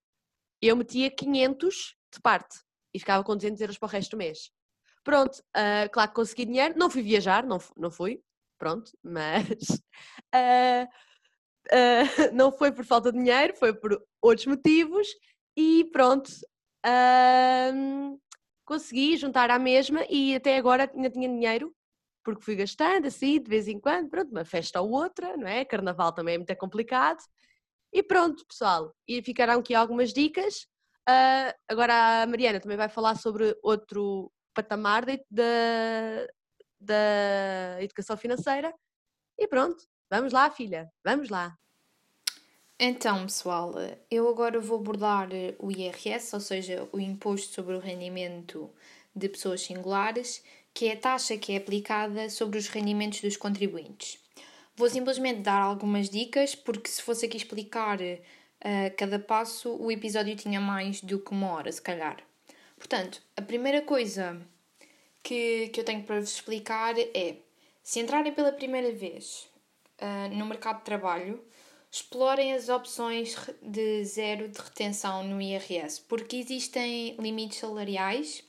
eu 0.60 0.76
metia 0.76 1.10
500 1.10 1.96
de 2.12 2.20
parte 2.20 2.60
e 2.92 2.98
ficava 2.98 3.24
com 3.24 3.34
200 3.34 3.60
euros 3.62 3.78
para 3.78 3.86
o 3.86 3.90
resto 3.90 4.10
do 4.10 4.18
mês. 4.18 4.50
Pronto, 5.02 5.38
uh, 5.56 5.88
claro 5.90 6.10
que 6.10 6.16
consegui 6.16 6.44
dinheiro, 6.44 6.74
não 6.76 6.90
fui 6.90 7.02
viajar, 7.02 7.46
não, 7.46 7.58
não 7.78 7.90
fui, 7.90 8.22
pronto, 8.58 8.92
mas 9.02 9.46
uh, 11.68 12.32
não 12.34 12.52
foi 12.52 12.72
por 12.72 12.84
falta 12.84 13.12
de 13.12 13.18
dinheiro, 13.18 13.54
foi 13.56 13.72
por 13.74 14.00
outros 14.22 14.46
motivos 14.46 15.06
e 15.56 15.88
pronto, 15.92 16.28
uh, 16.86 18.20
consegui 18.64 19.16
juntar 19.16 19.50
à 19.50 19.58
mesma 19.58 20.04
e 20.08 20.34
até 20.34 20.56
agora 20.56 20.90
ainda 20.94 21.10
tinha 21.10 21.28
dinheiro, 21.28 21.74
porque 22.24 22.42
fui 22.42 22.54
gastando 22.56 23.06
assim, 23.06 23.40
de 23.40 23.48
vez 23.48 23.66
em 23.68 23.80
quando, 23.80 24.08
pronto, 24.08 24.30
uma 24.30 24.44
festa 24.44 24.80
ou 24.80 24.90
outra, 24.90 25.36
não 25.36 25.46
é? 25.46 25.64
Carnaval 25.64 26.12
também 26.12 26.34
é 26.34 26.38
muito 26.38 26.56
complicado. 26.56 27.18
E 27.92 28.02
pronto, 28.02 28.46
pessoal, 28.46 28.94
e 29.08 29.20
ficaram 29.22 29.58
aqui 29.58 29.74
algumas 29.74 30.12
dicas. 30.12 30.66
Uh, 31.08 31.52
agora 31.68 32.22
a 32.22 32.26
Mariana 32.26 32.60
também 32.60 32.76
vai 32.76 32.88
falar 32.88 33.16
sobre 33.16 33.56
outro 33.62 34.30
patamar 34.54 35.04
da, 35.06 36.28
da 36.80 37.82
educação 37.82 38.16
financeira. 38.16 38.72
E 39.38 39.48
pronto, 39.48 39.82
vamos 40.10 40.32
lá, 40.32 40.50
filha, 40.50 40.92
vamos 41.04 41.30
lá. 41.30 41.56
Então, 42.78 43.24
pessoal, 43.24 43.74
eu 44.10 44.26
agora 44.28 44.58
vou 44.58 44.78
abordar 44.78 45.28
o 45.58 45.70
IRS, 45.70 46.34
ou 46.34 46.40
seja, 46.40 46.88
o 46.92 46.98
Imposto 46.98 47.54
sobre 47.54 47.74
o 47.74 47.78
Rendimento 47.78 48.70
de 49.14 49.28
Pessoas 49.28 49.60
Singulares, 49.60 50.42
que 50.72 50.86
é 50.86 50.92
a 50.92 50.96
taxa 50.96 51.36
que 51.36 51.52
é 51.52 51.56
aplicada 51.58 52.30
sobre 52.30 52.58
os 52.58 52.68
rendimentos 52.68 53.20
dos 53.20 53.36
contribuintes. 53.36 54.18
Vou 54.74 54.88
simplesmente 54.88 55.40
dar 55.40 55.60
algumas 55.60 56.08
dicas, 56.08 56.54
porque 56.54 56.88
se 56.88 57.02
fosse 57.02 57.26
aqui 57.26 57.36
explicar 57.36 57.98
uh, 58.00 58.96
cada 58.96 59.18
passo, 59.18 59.76
o 59.76 59.92
episódio 59.92 60.34
tinha 60.34 60.58
mais 60.58 61.02
do 61.02 61.18
que 61.18 61.32
uma 61.32 61.52
hora, 61.52 61.70
se 61.70 61.82
calhar. 61.82 62.16
Portanto, 62.78 63.22
a 63.36 63.42
primeira 63.42 63.82
coisa 63.82 64.40
que, 65.22 65.68
que 65.68 65.80
eu 65.80 65.84
tenho 65.84 66.02
para 66.02 66.18
vos 66.18 66.32
explicar 66.32 66.98
é: 66.98 67.36
se 67.82 68.00
entrarem 68.00 68.32
pela 68.32 68.52
primeira 68.52 68.90
vez 68.90 69.49
uh, 70.00 70.34
no 70.34 70.46
mercado 70.46 70.78
de 70.78 70.84
trabalho, 70.84 71.42
explorem 71.90 72.52
as 72.54 72.68
opções 72.68 73.36
de 73.60 74.04
zero 74.04 74.48
de 74.48 74.58
retenção 74.58 75.24
no 75.24 75.40
IRS, 75.40 76.00
porque 76.08 76.36
existem 76.36 77.16
limites 77.18 77.58
salariais 77.58 78.44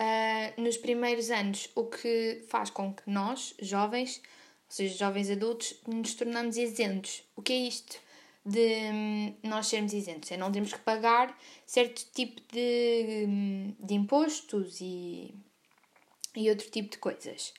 uh, 0.00 0.60
nos 0.60 0.76
primeiros 0.78 1.30
anos, 1.30 1.68
o 1.74 1.84
que 1.84 2.44
faz 2.48 2.70
com 2.70 2.94
que 2.94 3.02
nós, 3.08 3.54
jovens, 3.60 4.18
ou 4.18 4.70
seja, 4.70 4.96
jovens 4.96 5.30
adultos, 5.30 5.78
nos 5.86 6.14
tornamos 6.14 6.56
isentos. 6.56 7.22
O 7.36 7.42
que 7.42 7.52
é 7.52 7.56
isto 7.56 7.98
de 8.44 8.90
um, 8.92 9.36
nós 9.42 9.66
sermos 9.66 9.92
isentos? 9.92 10.32
É 10.32 10.36
não 10.36 10.50
termos 10.50 10.72
que 10.72 10.80
pagar 10.80 11.38
certo 11.66 12.06
tipo 12.14 12.40
de, 12.50 13.26
um, 13.28 13.76
de 13.78 13.94
impostos 13.94 14.80
e, 14.80 15.34
e 16.34 16.48
outro 16.48 16.70
tipo 16.70 16.90
de 16.90 16.98
coisas. 16.98 17.52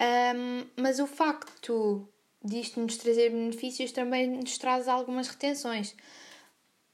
Um, 0.00 0.66
mas 0.76 0.98
o 0.98 1.06
facto 1.06 2.08
disto 2.44 2.80
nos 2.80 2.96
trazer 2.96 3.30
benefícios 3.30 3.90
também 3.90 4.28
nos 4.28 4.58
traz 4.58 4.86
algumas 4.86 5.28
retenções. 5.28 5.94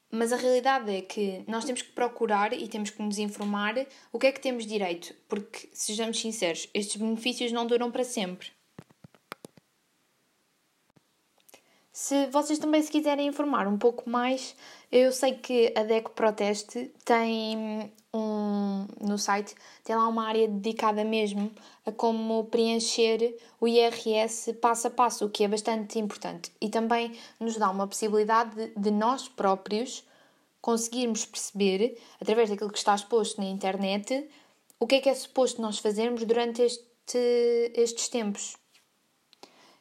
Mas 0.09 0.33
a 0.33 0.35
realidade 0.35 0.91
é 0.91 1.01
que 1.01 1.43
nós 1.47 1.63
temos 1.63 1.81
que 1.81 1.91
procurar 1.91 2.51
e 2.53 2.67
temos 2.67 2.89
que 2.89 3.01
nos 3.01 3.17
informar 3.17 3.85
o 4.11 4.19
que 4.19 4.27
é 4.27 4.31
que 4.31 4.41
temos 4.41 4.65
direito, 4.65 5.13
porque, 5.27 5.69
sejamos 5.73 6.19
sinceros, 6.19 6.69
estes 6.73 6.97
benefícios 6.97 7.51
não 7.51 7.65
duram 7.65 7.89
para 7.89 8.03
sempre. 8.03 8.51
Se 11.93 12.25
vocês 12.27 12.57
também 12.59 12.81
se 12.81 12.91
quiserem 12.91 13.27
informar 13.27 13.67
um 13.67 13.77
pouco 13.77 14.09
mais, 14.09 14.55
eu 14.91 15.11
sei 15.11 15.35
que 15.35 15.73
a 15.77 15.83
DECO 15.83 16.11
Proteste 16.11 16.91
tem 17.05 17.91
um, 18.13 18.50
no 18.99 19.17
site, 19.17 19.55
tem 19.83 19.95
lá 19.95 20.07
uma 20.07 20.27
área 20.27 20.47
dedicada 20.47 21.03
mesmo 21.03 21.51
a 21.85 21.91
como 21.91 22.45
preencher 22.45 23.37
o 23.59 23.67
IRS 23.67 24.53
passo 24.53 24.87
a 24.87 24.89
passo, 24.89 25.25
o 25.25 25.29
que 25.29 25.43
é 25.43 25.47
bastante 25.47 25.99
importante. 25.99 26.51
E 26.59 26.69
também 26.69 27.17
nos 27.39 27.57
dá 27.57 27.69
uma 27.69 27.87
possibilidade 27.87 28.55
de, 28.55 28.79
de 28.79 28.91
nós 28.91 29.27
próprios 29.27 30.03
conseguirmos 30.61 31.25
perceber, 31.25 31.97
através 32.21 32.49
daquilo 32.49 32.71
que 32.71 32.77
está 32.77 32.93
exposto 32.93 33.41
na 33.41 33.47
internet, 33.47 34.29
o 34.79 34.85
que 34.85 34.95
é 34.95 35.01
que 35.01 35.09
é 35.09 35.13
suposto 35.13 35.61
nós 35.61 35.79
fazermos 35.79 36.23
durante 36.23 36.61
este, 36.61 37.71
estes 37.73 38.07
tempos. 38.07 38.55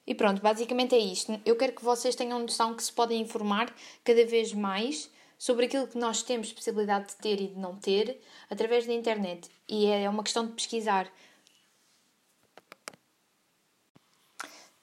E 0.06 0.14
pronto, 0.14 0.42
basicamente 0.42 0.94
é 0.94 0.98
isto. 0.98 1.38
Eu 1.44 1.54
quero 1.56 1.72
que 1.72 1.84
vocês 1.84 2.16
tenham 2.16 2.38
noção 2.38 2.74
que 2.74 2.82
se 2.82 2.92
podem 2.92 3.20
informar 3.20 3.72
cada 4.02 4.24
vez 4.24 4.52
mais 4.52 5.10
sobre 5.40 5.64
aquilo 5.64 5.88
que 5.88 5.96
nós 5.96 6.22
temos 6.22 6.52
possibilidade 6.52 7.08
de 7.08 7.16
ter 7.16 7.40
e 7.40 7.46
de 7.48 7.58
não 7.58 7.74
ter 7.74 8.20
através 8.50 8.86
da 8.86 8.92
internet. 8.92 9.50
E 9.66 9.86
é 9.86 10.06
uma 10.06 10.22
questão 10.22 10.46
de 10.46 10.52
pesquisar. 10.52 11.10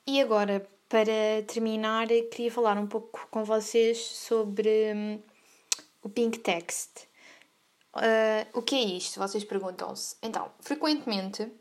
E 0.08 0.20
agora, 0.20 0.68
para 0.90 1.44
terminar, 1.46 2.08
queria 2.32 2.52
falar 2.52 2.76
um 2.80 2.88
pouco 2.88 3.28
com 3.30 3.44
vocês 3.44 4.00
sobre 4.00 4.94
hum, 4.96 5.22
o 6.02 6.10
Pink 6.10 6.40
Text. 6.40 7.04
Uh, 7.94 8.48
o 8.52 8.64
que 8.64 8.76
é 8.76 8.82
isto? 8.82 9.20
Vocês 9.20 9.44
perguntam-se. 9.44 10.16
Então, 10.24 10.52
frequentemente, 10.60 11.52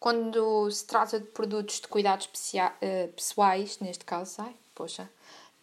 quando 0.00 0.70
se 0.70 0.86
trata 0.86 1.20
de 1.20 1.26
produtos 1.26 1.78
de 1.78 1.88
cuidados 1.88 2.24
uh, 2.24 3.12
pessoais, 3.12 3.80
neste 3.80 4.06
caso, 4.06 4.40
ai, 4.40 4.56
poxa, 4.74 5.10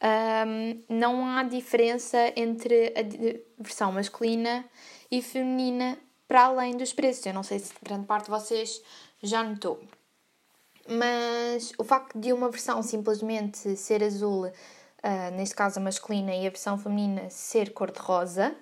um, 0.03 0.83
não 0.89 1.25
há 1.25 1.43
diferença 1.43 2.33
entre 2.35 2.93
a 2.95 3.63
versão 3.63 3.91
masculina 3.91 4.65
e 5.09 5.21
feminina 5.21 5.97
para 6.27 6.45
além 6.45 6.75
dos 6.75 6.91
preços. 6.91 7.25
Eu 7.25 7.33
não 7.33 7.43
sei 7.43 7.59
se 7.59 7.73
grande 7.81 8.05
parte 8.05 8.25
de 8.25 8.31
vocês 8.31 8.81
já 9.21 9.41
notou. 9.43 9.81
Mas 10.87 11.71
o 11.77 11.83
facto 11.83 12.19
de 12.19 12.33
uma 12.33 12.49
versão 12.49 12.83
simplesmente 12.83 13.77
ser 13.77 14.03
azul, 14.03 14.47
uh, 14.47 15.31
neste 15.35 15.55
caso 15.55 15.79
a 15.79 15.81
masculina, 15.81 16.35
e 16.35 16.45
a 16.45 16.49
versão 16.49 16.77
feminina 16.77 17.29
ser 17.29 17.71
cor-de-rosa, 17.71 18.53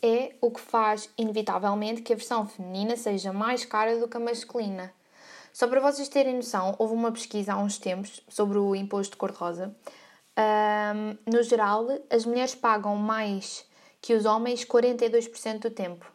é 0.00 0.36
o 0.40 0.52
que 0.52 0.60
faz, 0.60 1.10
inevitavelmente, 1.18 2.02
que 2.02 2.12
a 2.12 2.16
versão 2.16 2.46
feminina 2.46 2.96
seja 2.96 3.32
mais 3.32 3.64
cara 3.64 3.98
do 3.98 4.06
que 4.06 4.16
a 4.16 4.20
masculina. 4.20 4.92
Só 5.58 5.66
para 5.66 5.80
vocês 5.80 6.08
terem 6.08 6.36
noção, 6.36 6.76
houve 6.78 6.94
uma 6.94 7.10
pesquisa 7.10 7.52
há 7.52 7.56
uns 7.58 7.78
tempos 7.78 8.22
sobre 8.28 8.58
o 8.58 8.76
imposto 8.76 9.14
de 9.14 9.16
cor-de-rosa. 9.16 9.74
Um, 10.38 11.32
no 11.32 11.42
geral, 11.42 11.84
as 12.08 12.24
mulheres 12.24 12.54
pagam 12.54 12.94
mais 12.94 13.66
que 14.00 14.14
os 14.14 14.24
homens 14.24 14.64
42% 14.64 15.58
do 15.58 15.68
tempo, 15.68 16.06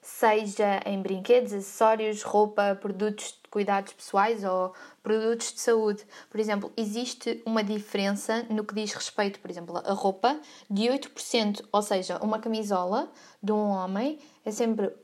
seja 0.00 0.80
em 0.86 1.02
brinquedos, 1.02 1.52
acessórios, 1.52 2.22
roupa, 2.22 2.78
produtos 2.80 3.40
de 3.42 3.48
cuidados 3.50 3.92
pessoais 3.92 4.44
ou 4.44 4.72
produtos 5.02 5.52
de 5.52 5.60
saúde. 5.60 6.06
Por 6.30 6.38
exemplo, 6.38 6.72
existe 6.76 7.42
uma 7.44 7.64
diferença 7.64 8.46
no 8.48 8.62
que 8.62 8.72
diz 8.72 8.92
respeito, 8.92 9.40
por 9.40 9.50
exemplo, 9.50 9.78
a 9.84 9.94
roupa 9.94 10.38
de 10.70 10.82
8%, 10.82 11.64
ou 11.72 11.82
seja, 11.82 12.18
uma 12.22 12.38
camisola 12.38 13.10
de 13.42 13.50
um 13.50 13.68
homem 13.68 14.20
é 14.44 14.52
sempre 14.52 14.94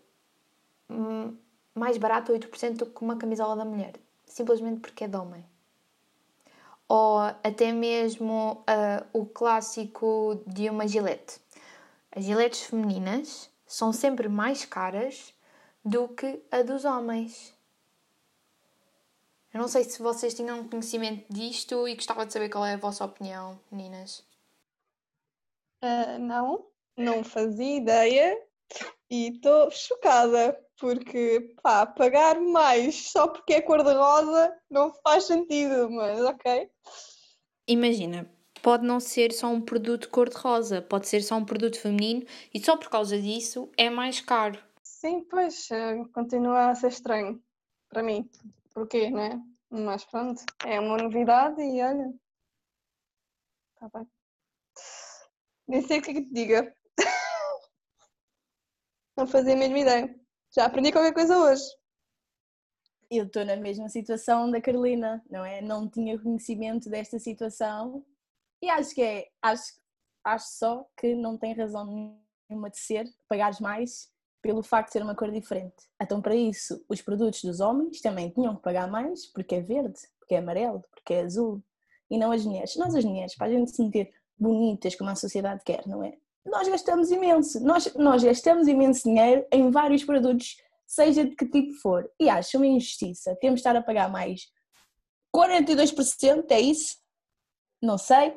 hum, 0.88 1.36
mais 1.78 1.96
barato 1.96 2.32
8% 2.32 2.76
do 2.76 2.86
que 2.86 3.02
uma 3.02 3.16
camisola 3.16 3.56
da 3.56 3.64
mulher, 3.64 3.94
simplesmente 4.26 4.80
porque 4.80 5.04
é 5.04 5.08
de 5.08 5.16
homem. 5.16 5.44
Ou 6.88 7.18
até 7.18 7.72
mesmo 7.72 8.64
uh, 8.68 9.06
o 9.12 9.26
clássico 9.26 10.42
de 10.46 10.68
uma 10.70 10.86
gilete. 10.88 11.38
As 12.10 12.24
giletes 12.24 12.62
femininas 12.62 13.50
são 13.66 13.92
sempre 13.92 14.28
mais 14.28 14.64
caras 14.64 15.34
do 15.84 16.08
que 16.08 16.42
a 16.50 16.62
dos 16.62 16.84
homens. 16.84 17.54
Eu 19.52 19.60
não 19.60 19.68
sei 19.68 19.84
se 19.84 20.02
vocês 20.02 20.34
tinham 20.34 20.68
conhecimento 20.68 21.24
disto 21.32 21.86
e 21.88 21.94
gostava 21.94 22.26
de 22.26 22.32
saber 22.32 22.48
qual 22.48 22.64
é 22.64 22.74
a 22.74 22.78
vossa 22.78 23.04
opinião, 23.04 23.58
meninas. 23.70 24.24
Uh, 25.82 26.18
não, 26.18 26.66
não 26.96 27.22
fazia 27.22 27.76
ideia 27.76 28.42
e 29.10 29.28
estou 29.28 29.70
chocada 29.70 30.58
porque 30.78 31.54
pá, 31.62 31.86
pagar 31.86 32.40
mais 32.40 33.10
só 33.10 33.28
porque 33.28 33.54
é 33.54 33.60
cor-de-rosa 33.60 34.56
não 34.70 34.92
faz 35.02 35.24
sentido, 35.24 35.90
mas 35.90 36.20
ok. 36.20 36.70
Imagina, 37.66 38.30
pode 38.62 38.86
não 38.86 39.00
ser 39.00 39.32
só 39.32 39.48
um 39.48 39.60
produto 39.60 40.08
cor-de-rosa, 40.08 40.80
pode 40.80 41.08
ser 41.08 41.22
só 41.22 41.36
um 41.36 41.44
produto 41.44 41.78
feminino 41.78 42.24
e 42.52 42.60
só 42.64 42.76
por 42.76 42.88
causa 42.88 43.20
disso 43.20 43.70
é 43.76 43.90
mais 43.90 44.20
caro. 44.20 44.58
Sim, 44.82 45.24
pois, 45.30 45.70
eh, 45.70 46.04
continua 46.12 46.70
a 46.70 46.74
ser 46.74 46.88
estranho 46.88 47.42
para 47.88 48.02
mim. 48.02 48.28
Porquê, 48.72 49.10
não 49.10 49.20
é? 49.20 49.40
Mas 49.70 50.04
pronto, 50.04 50.42
é 50.64 50.80
uma 50.80 50.96
novidade 50.96 51.60
e 51.60 51.82
olha. 51.82 52.12
Está 53.74 53.88
bem. 53.98 54.08
Nem 55.68 55.82
sei 55.82 55.98
o 55.98 56.02
que 56.02 56.10
é 56.10 56.14
que 56.14 56.22
te 56.22 56.32
diga. 56.32 56.74
não 59.16 59.26
fazia 59.26 59.54
a 59.54 59.56
mesma 59.56 59.78
ideia. 59.78 60.27
Já 60.54 60.64
aprendi 60.64 60.92
qualquer 60.92 61.12
coisa 61.12 61.38
hoje. 61.38 61.64
Eu 63.10 63.24
estou 63.24 63.44
na 63.44 63.56
mesma 63.56 63.88
situação 63.88 64.50
da 64.50 64.60
Carolina, 64.60 65.22
não 65.30 65.44
é? 65.44 65.62
Não 65.62 65.88
tinha 65.88 66.18
conhecimento 66.18 66.90
desta 66.90 67.18
situação 67.18 68.04
e 68.60 68.68
acho 68.68 68.94
que 68.94 69.02
é, 69.02 69.28
acho, 69.40 69.74
acho 70.24 70.46
só 70.58 70.86
que 70.96 71.14
não 71.14 71.38
tem 71.38 71.54
razão 71.54 71.86
nenhuma 72.48 72.70
de 72.70 72.78
ser 72.78 73.06
pagares 73.28 73.60
mais 73.60 74.10
pelo 74.42 74.62
facto 74.62 74.88
de 74.88 74.92
ser 74.94 75.02
uma 75.02 75.14
cor 75.14 75.30
diferente. 75.30 75.88
Então, 76.00 76.20
para 76.20 76.34
isso, 76.34 76.84
os 76.88 77.00
produtos 77.00 77.42
dos 77.42 77.60
homens 77.60 78.00
também 78.00 78.30
tinham 78.30 78.56
que 78.56 78.62
pagar 78.62 78.88
mais 78.88 79.26
porque 79.26 79.56
é 79.56 79.60
verde, 79.60 79.98
porque 80.18 80.34
é 80.34 80.38
amarelo, 80.38 80.84
porque 80.90 81.14
é 81.14 81.22
azul 81.22 81.62
e 82.10 82.18
não 82.18 82.32
as 82.32 82.44
mulheres. 82.44 82.76
Nós, 82.76 82.94
as 82.94 83.04
mulheres, 83.04 83.34
para 83.34 83.48
a 83.48 83.50
gente 83.50 83.70
se 83.70 83.76
sentir 83.76 84.12
bonitas 84.38 84.94
como 84.94 85.10
a 85.10 85.14
sociedade 85.14 85.62
quer, 85.64 85.86
não 85.86 86.02
é? 86.02 86.16
Nós 86.50 86.68
gastamos 86.68 87.10
imenso. 87.10 87.60
Nós, 87.60 87.92
nós 87.94 88.22
gastamos 88.22 88.66
imenso 88.66 89.04
dinheiro 89.04 89.46
em 89.52 89.70
vários 89.70 90.04
produtos, 90.04 90.56
seja 90.86 91.24
de 91.24 91.34
que 91.34 91.46
tipo 91.46 91.72
for. 91.74 92.10
E 92.18 92.28
acho 92.28 92.56
uma 92.56 92.66
injustiça. 92.66 93.36
Temos 93.40 93.60
de 93.60 93.60
estar 93.60 93.76
a 93.76 93.82
pagar 93.82 94.10
mais 94.10 94.48
42%, 95.34 96.46
é 96.50 96.60
isso? 96.60 96.96
Não 97.80 97.98
sei, 97.98 98.36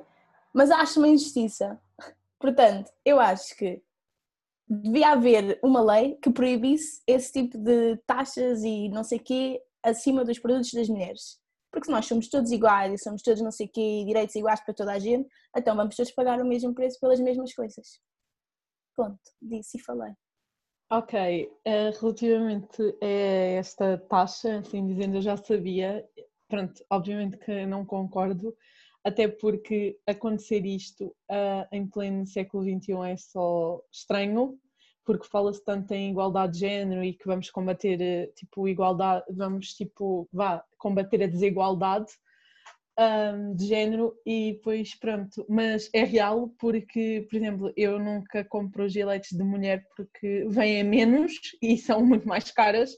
mas 0.53 0.69
acho 0.69 0.99
uma 0.99 1.07
injustiça. 1.07 1.79
Portanto, 2.39 2.91
eu 3.05 3.19
acho 3.19 3.55
que 3.55 3.81
devia 4.67 5.09
haver 5.09 5.59
uma 5.63 5.81
lei 5.81 6.15
que 6.21 6.29
proibisse 6.29 7.01
esse 7.05 7.31
tipo 7.31 7.57
de 7.57 7.97
taxas 8.07 8.63
e 8.63 8.89
não 8.89 9.03
sei 9.03 9.19
quê 9.19 9.61
acima 9.83 10.23
dos 10.23 10.39
produtos 10.39 10.73
das 10.73 10.87
mulheres. 10.87 11.39
Porque 11.71 11.85
se 11.85 11.91
nós 11.91 12.05
somos 12.05 12.27
todos 12.27 12.51
iguais 12.51 12.93
e 12.93 13.03
somos 13.03 13.21
todos 13.21 13.41
não 13.41 13.51
sei 13.51 13.67
quê, 13.67 14.03
direitos 14.05 14.35
iguais 14.35 14.59
para 14.59 14.73
toda 14.73 14.91
a 14.93 14.99
gente, 14.99 15.29
então 15.55 15.75
vamos 15.75 15.95
todos 15.95 16.11
pagar 16.11 16.41
o 16.41 16.45
mesmo 16.45 16.73
preço 16.73 16.99
pelas 16.99 17.19
mesmas 17.19 17.53
coisas. 17.53 18.01
Pronto, 18.95 19.19
disse 19.41 19.77
e 19.77 19.81
falei. 19.81 20.13
Ok, 20.91 21.17
uh, 21.45 21.99
relativamente 22.01 22.81
a 23.01 23.07
esta 23.07 23.97
taxa, 23.97 24.57
assim 24.57 24.85
dizendo, 24.85 25.15
eu 25.17 25.21
já 25.21 25.37
sabia, 25.37 26.05
pronto, 26.49 26.83
obviamente 26.89 27.37
que 27.37 27.65
não 27.65 27.85
concordo, 27.85 28.53
até 29.01 29.27
porque 29.27 29.97
acontecer 30.05 30.65
isto 30.65 31.05
uh, 31.31 31.65
em 31.71 31.87
pleno 31.87 32.27
século 32.27 32.63
XXI 32.63 32.91
é 33.09 33.15
só 33.15 33.81
estranho, 33.89 34.59
porque 35.05 35.27
fala-se 35.27 35.63
tanto 35.63 35.93
em 35.93 36.11
igualdade 36.11 36.53
de 36.53 36.59
género 36.59 37.03
e 37.03 37.13
que 37.13 37.25
vamos 37.25 37.49
combater, 37.49 38.01
eh, 38.01 38.27
tipo, 38.35 38.67
igualdade, 38.67 39.25
vamos, 39.29 39.73
tipo, 39.73 40.27
vá, 40.31 40.63
combater 40.77 41.23
a 41.23 41.27
desigualdade 41.27 42.11
um, 42.99 43.55
de 43.55 43.67
género 43.67 44.13
e 44.25 44.53
depois 44.53 44.95
pronto, 44.95 45.45
mas 45.49 45.89
é 45.93 46.03
real 46.03 46.49
porque, 46.59 47.25
por 47.29 47.35
exemplo, 47.35 47.73
eu 47.75 47.99
nunca 47.99 48.43
compro 48.43 48.87
giletes 48.89 49.37
de 49.37 49.43
mulher 49.43 49.85
porque 49.95 50.45
vêm 50.49 50.81
a 50.81 50.83
menos 50.83 51.33
e 51.61 51.77
são 51.77 52.05
muito 52.05 52.27
mais 52.27 52.51
caras 52.51 52.91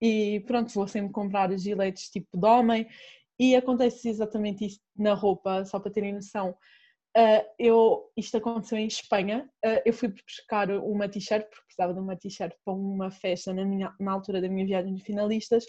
e 0.00 0.40
pronto, 0.46 0.72
vou 0.72 0.86
sempre 0.86 1.12
comprar 1.12 1.56
giletes 1.58 2.10
tipo 2.10 2.36
de 2.36 2.46
homem 2.46 2.86
e 3.38 3.54
acontece 3.54 4.08
exatamente 4.08 4.66
isso 4.66 4.80
na 4.96 5.14
roupa, 5.14 5.64
só 5.64 5.78
para 5.78 5.92
terem 5.92 6.12
noção. 6.12 6.56
Uh, 7.16 7.42
eu, 7.58 8.12
isto 8.16 8.36
aconteceu 8.36 8.78
em 8.78 8.86
Espanha, 8.86 9.48
uh, 9.64 9.82
eu 9.84 9.92
fui 9.92 10.08
buscar 10.08 10.70
uma 10.70 11.08
t-shirt, 11.08 11.48
porque 11.48 11.64
precisava 11.64 11.94
de 11.94 12.00
uma 12.00 12.16
t-shirt 12.16 12.54
para 12.64 12.74
uma 12.74 13.10
festa 13.10 13.52
na, 13.52 13.64
minha, 13.64 13.92
na 13.98 14.12
altura 14.12 14.40
da 14.40 14.48
minha 14.48 14.66
viagem 14.66 14.94
de 14.94 15.02
finalistas, 15.02 15.64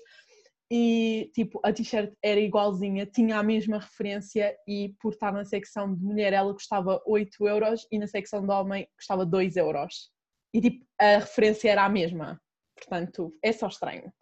e 0.71 1.31
tipo, 1.33 1.59
a 1.63 1.73
t-shirt 1.73 2.13
era 2.23 2.39
igualzinha, 2.39 3.05
tinha 3.05 3.39
a 3.39 3.43
mesma 3.43 3.79
referência 3.79 4.55
e 4.67 4.95
por 5.01 5.13
estar 5.13 5.33
na 5.33 5.43
secção 5.43 5.95
de 5.95 6.03
mulher 6.03 6.31
ela 6.31 6.53
custava 6.53 7.01
8 7.07 7.47
euros 7.47 7.87
e 7.91 7.97
na 7.97 8.05
secção 8.05 8.45
de 8.45 8.51
homem 8.51 8.87
custava 8.95 9.25
2 9.25 9.55
euros. 9.55 10.11
E 10.53 10.61
tipo, 10.61 10.85
a 10.99 11.17
referência 11.17 11.71
era 11.71 11.85
a 11.85 11.89
mesma. 11.89 12.39
Portanto, 12.75 13.35
é 13.43 13.51
só 13.51 13.67
estranho. 13.67 14.13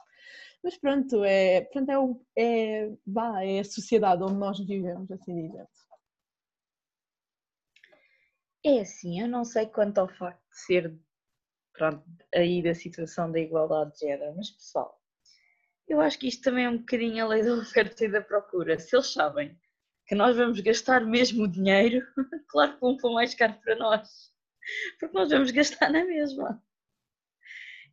Mas 0.63 0.77
pronto, 0.77 1.23
é, 1.23 1.61
pronto, 1.61 1.89
é, 2.37 2.85
é, 2.85 2.91
vá, 3.05 3.43
é 3.43 3.59
a 3.59 3.63
sociedade 3.63 4.23
onde 4.23 4.35
nós 4.35 4.57
vivemos, 4.59 5.11
assim 5.11 5.35
dizendo. 5.35 5.67
É 8.67 8.81
assim, 8.81 9.21
eu 9.21 9.29
não 9.29 9.45
sei 9.45 9.65
quanto 9.65 9.97
ao 9.97 10.09
facto 10.09 10.41
de 10.49 10.59
ser 10.59 10.99
pronto, 11.71 12.03
aí 12.35 12.61
da 12.61 12.75
situação 12.75 13.31
da 13.31 13.39
igualdade 13.39 13.93
de 13.93 13.99
género, 13.99 14.35
mas 14.35 14.51
pessoal, 14.51 15.01
eu 15.87 16.01
acho 16.01 16.19
que 16.19 16.27
isto 16.27 16.43
também 16.43 16.65
é 16.65 16.69
um 16.69 16.79
bocadinho 16.79 17.23
a 17.23 17.27
lei 17.29 17.43
da 17.43 17.53
oferta 17.53 18.03
e 18.03 18.11
da 18.11 18.19
procura. 18.19 18.77
Se 18.77 18.93
eles 18.93 19.13
sabem 19.13 19.57
que 20.05 20.15
nós 20.15 20.35
vamos 20.35 20.59
gastar 20.59 21.05
mesmo 21.05 21.45
o 21.45 21.47
dinheiro, 21.47 22.05
claro 22.49 22.73
que 22.73 22.81
vão 22.81 22.97
pôr 22.97 23.13
mais 23.13 23.33
caro 23.33 23.53
para 23.63 23.77
nós, 23.77 24.33
porque 24.99 25.17
nós 25.17 25.29
vamos 25.29 25.51
gastar 25.51 25.89
na 25.89 26.03
mesma. 26.03 26.61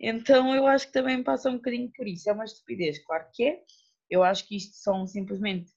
Então 0.01 0.57
eu 0.57 0.67
acho 0.67 0.89
que 0.89 0.93
também 0.93 1.23
passa 1.23 1.51
um 1.51 1.55
bocadinho 1.55 1.93
por 1.95 2.09
isso. 2.09 2.29
É 2.29 2.33
uma 2.33 2.45
estupidez, 2.45 2.99
claro 3.05 3.29
que 3.33 3.45
é. 3.45 3.63
Eu 4.11 4.25
acho 4.25 4.45
que 4.49 4.57
isto 4.57 4.75
são 4.75 5.07
simplesmente, 5.07 5.71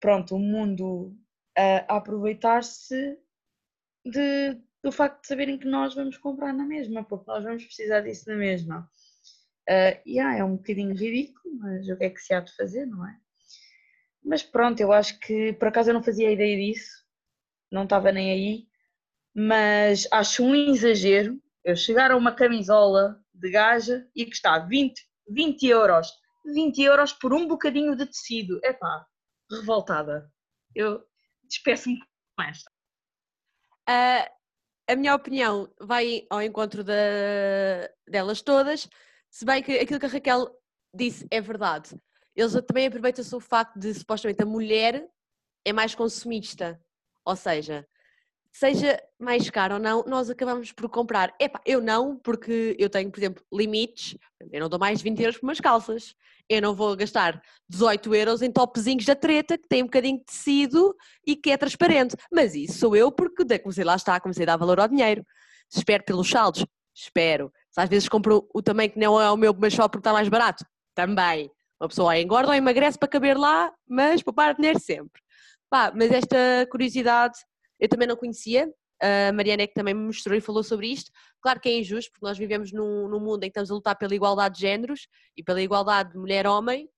pronto, 0.00 0.34
o 0.34 0.38
um 0.38 0.40
mundo 0.40 1.16
a 1.56 1.98
aproveitar-se 1.98 3.16
do 4.82 4.92
facto 4.92 5.22
de 5.22 5.28
saberem 5.28 5.58
que 5.58 5.66
nós 5.66 5.94
vamos 5.94 6.16
comprar 6.16 6.52
na 6.52 6.64
mesma, 6.64 7.04
porque 7.04 7.30
nós 7.30 7.42
vamos 7.42 7.64
precisar 7.64 8.00
disso 8.00 8.28
na 8.28 8.36
mesma. 8.36 8.88
Uh, 9.68 9.98
yeah, 10.08 10.38
é 10.38 10.44
um 10.44 10.56
bocadinho 10.56 10.94
ridículo, 10.94 11.58
mas 11.58 11.88
o 11.88 11.96
que 11.96 12.04
é 12.04 12.10
que 12.10 12.20
se 12.20 12.32
há 12.32 12.40
de 12.40 12.54
fazer, 12.54 12.86
não 12.86 13.06
é? 13.06 13.16
Mas 14.24 14.42
pronto, 14.42 14.80
eu 14.80 14.92
acho 14.92 15.18
que 15.20 15.52
por 15.54 15.68
acaso 15.68 15.90
eu 15.90 15.94
não 15.94 16.02
fazia 16.02 16.30
ideia 16.30 16.56
disso, 16.56 17.04
não 17.70 17.84
estava 17.84 18.12
nem 18.12 18.30
aí, 18.30 18.68
mas 19.34 20.06
acho 20.12 20.44
um 20.44 20.54
exagero 20.54 21.40
eu 21.64 21.74
chegar 21.74 22.12
a 22.12 22.16
uma 22.16 22.32
camisola 22.32 23.20
de 23.34 23.50
gaja 23.50 24.08
e 24.14 24.22
está 24.22 24.58
20, 24.58 25.02
20 25.28 25.66
euros, 25.66 26.12
20 26.44 26.80
euros 26.82 27.12
por 27.12 27.34
um 27.34 27.48
bocadinho 27.48 27.96
de 27.96 28.06
tecido, 28.06 28.60
é 28.62 28.72
pá, 28.72 29.04
revoltada. 29.50 30.30
Eu 30.74 31.04
despeço-me 31.48 31.98
com 32.36 32.42
esta. 32.44 32.75
Uh, 33.88 34.28
a 34.88 34.96
minha 34.96 35.14
opinião 35.14 35.68
vai 35.80 36.26
ao 36.30 36.42
encontro 36.42 36.84
delas 38.06 38.42
todas, 38.42 38.88
se 39.30 39.44
bem 39.44 39.62
que 39.62 39.72
aquilo 39.78 39.98
que 39.98 40.06
a 40.06 40.08
Raquel 40.08 40.48
disse 40.94 41.26
é 41.30 41.40
verdade. 41.40 41.96
Eles 42.34 42.52
também 42.66 42.86
aproveitam-se 42.86 43.34
o 43.34 43.40
facto 43.40 43.78
de 43.78 43.92
supostamente 43.94 44.42
a 44.42 44.46
mulher 44.46 45.08
é 45.64 45.72
mais 45.72 45.94
consumista. 45.94 46.80
Ou 47.24 47.34
seja, 47.34 47.86
seja 48.58 48.98
mais 49.18 49.50
caro 49.50 49.74
ou 49.74 49.80
não, 49.80 50.02
nós 50.06 50.30
acabamos 50.30 50.72
por 50.72 50.88
comprar. 50.88 51.34
Epá, 51.38 51.60
eu 51.66 51.80
não, 51.80 52.16
porque 52.16 52.74
eu 52.78 52.88
tenho, 52.88 53.10
por 53.10 53.18
exemplo, 53.18 53.44
limites. 53.52 54.16
Eu 54.50 54.60
não 54.60 54.68
dou 54.68 54.78
mais 54.78 54.98
de 54.98 55.04
20 55.04 55.20
euros 55.20 55.38
por 55.38 55.46
umas 55.46 55.60
calças. 55.60 56.14
Eu 56.48 56.62
não 56.62 56.74
vou 56.74 56.96
gastar 56.96 57.42
18 57.68 58.14
euros 58.14 58.40
em 58.40 58.50
topzinhos 58.50 59.04
da 59.04 59.14
treta, 59.14 59.58
que 59.58 59.68
tem 59.68 59.82
um 59.82 59.86
bocadinho 59.86 60.18
de 60.18 60.24
tecido 60.24 60.96
e 61.26 61.36
que 61.36 61.50
é 61.50 61.56
transparente. 61.58 62.16
Mas 62.32 62.54
isso 62.54 62.78
sou 62.78 62.96
eu 62.96 63.12
porque 63.12 63.58
comecei 63.58 63.84
lá 63.84 63.94
está, 63.94 64.18
comecei 64.18 64.44
a 64.44 64.46
dar 64.46 64.56
valor 64.56 64.80
ao 64.80 64.88
dinheiro. 64.88 65.22
Espero 65.70 66.02
pelos 66.04 66.30
saldos? 66.30 66.64
Espero. 66.94 67.52
Se 67.70 67.80
às 67.80 67.90
vezes 67.90 68.08
compro 68.08 68.48
o 68.54 68.62
tamanho 68.62 68.90
que 68.90 68.98
não 68.98 69.20
é 69.20 69.30
o 69.30 69.36
meu, 69.36 69.54
mas 69.58 69.74
só 69.74 69.86
porque 69.86 70.00
está 70.00 70.14
mais 70.14 70.30
barato? 70.30 70.64
Também. 70.94 71.50
Uma 71.78 71.88
pessoa 71.88 72.18
engorda 72.18 72.48
ou 72.48 72.54
emagrece 72.54 72.98
para 72.98 73.08
caber 73.08 73.36
lá, 73.36 73.70
mas 73.86 74.22
poupar 74.22 74.54
dinheiro 74.54 74.80
sempre. 74.80 75.20
Pá, 75.68 75.92
mas 75.94 76.10
esta 76.10 76.66
curiosidade 76.70 77.36
eu 77.78 77.88
também 77.88 78.08
não 78.08 78.16
conhecia. 78.16 78.72
A 79.00 79.32
Mariana 79.32 79.62
é 79.62 79.66
que 79.66 79.74
também 79.74 79.92
me 79.92 80.06
mostrou 80.06 80.36
e 80.36 80.40
falou 80.40 80.62
sobre 80.62 80.88
isto. 80.88 81.10
Claro 81.42 81.60
que 81.60 81.68
é 81.68 81.78
injusto, 81.78 82.10
porque 82.12 82.26
nós 82.26 82.38
vivemos 82.38 82.72
num, 82.72 83.08
num 83.08 83.20
mundo 83.20 83.44
em 83.44 83.48
que 83.48 83.50
estamos 83.50 83.70
a 83.70 83.74
lutar 83.74 83.96
pela 83.96 84.14
igualdade 84.14 84.54
de 84.54 84.62
géneros 84.62 85.06
e 85.36 85.42
pela 85.42 85.60
igualdade 85.60 86.12
de 86.12 86.18
mulher-homem, 86.18 86.88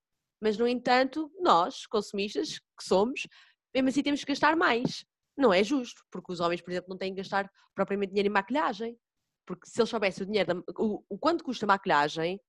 mas 0.41 0.57
no 0.57 0.67
entanto, 0.67 1.29
nós, 1.39 1.85
consumistas 1.85 2.59
que 2.59 2.83
somos, 2.83 3.27
mesmo 3.73 3.89
assim 3.89 4.01
temos 4.01 4.21
que 4.21 4.31
gastar 4.31 4.55
mais. 4.55 5.05
Não 5.37 5.53
é 5.53 5.63
justo, 5.63 6.01
porque 6.11 6.31
os 6.31 6.39
homens, 6.39 6.61
por 6.61 6.71
exemplo, 6.71 6.89
não 6.89 6.97
têm 6.97 7.13
que 7.13 7.17
gastar 7.17 7.49
propriamente 7.75 8.11
dinheiro 8.11 8.29
em 8.29 8.33
maquilhagem. 8.33 8.97
Porque 9.45 9.67
se 9.67 9.79
eles 9.79 9.89
soubessem 9.89 10.23
o 10.23 10.25
dinheiro, 10.25 10.63
o, 10.77 11.03
o 11.09 11.17
quanto 11.17 11.43
custa 11.43 11.65
a 11.65 11.67
maquilhagem, 11.67 12.39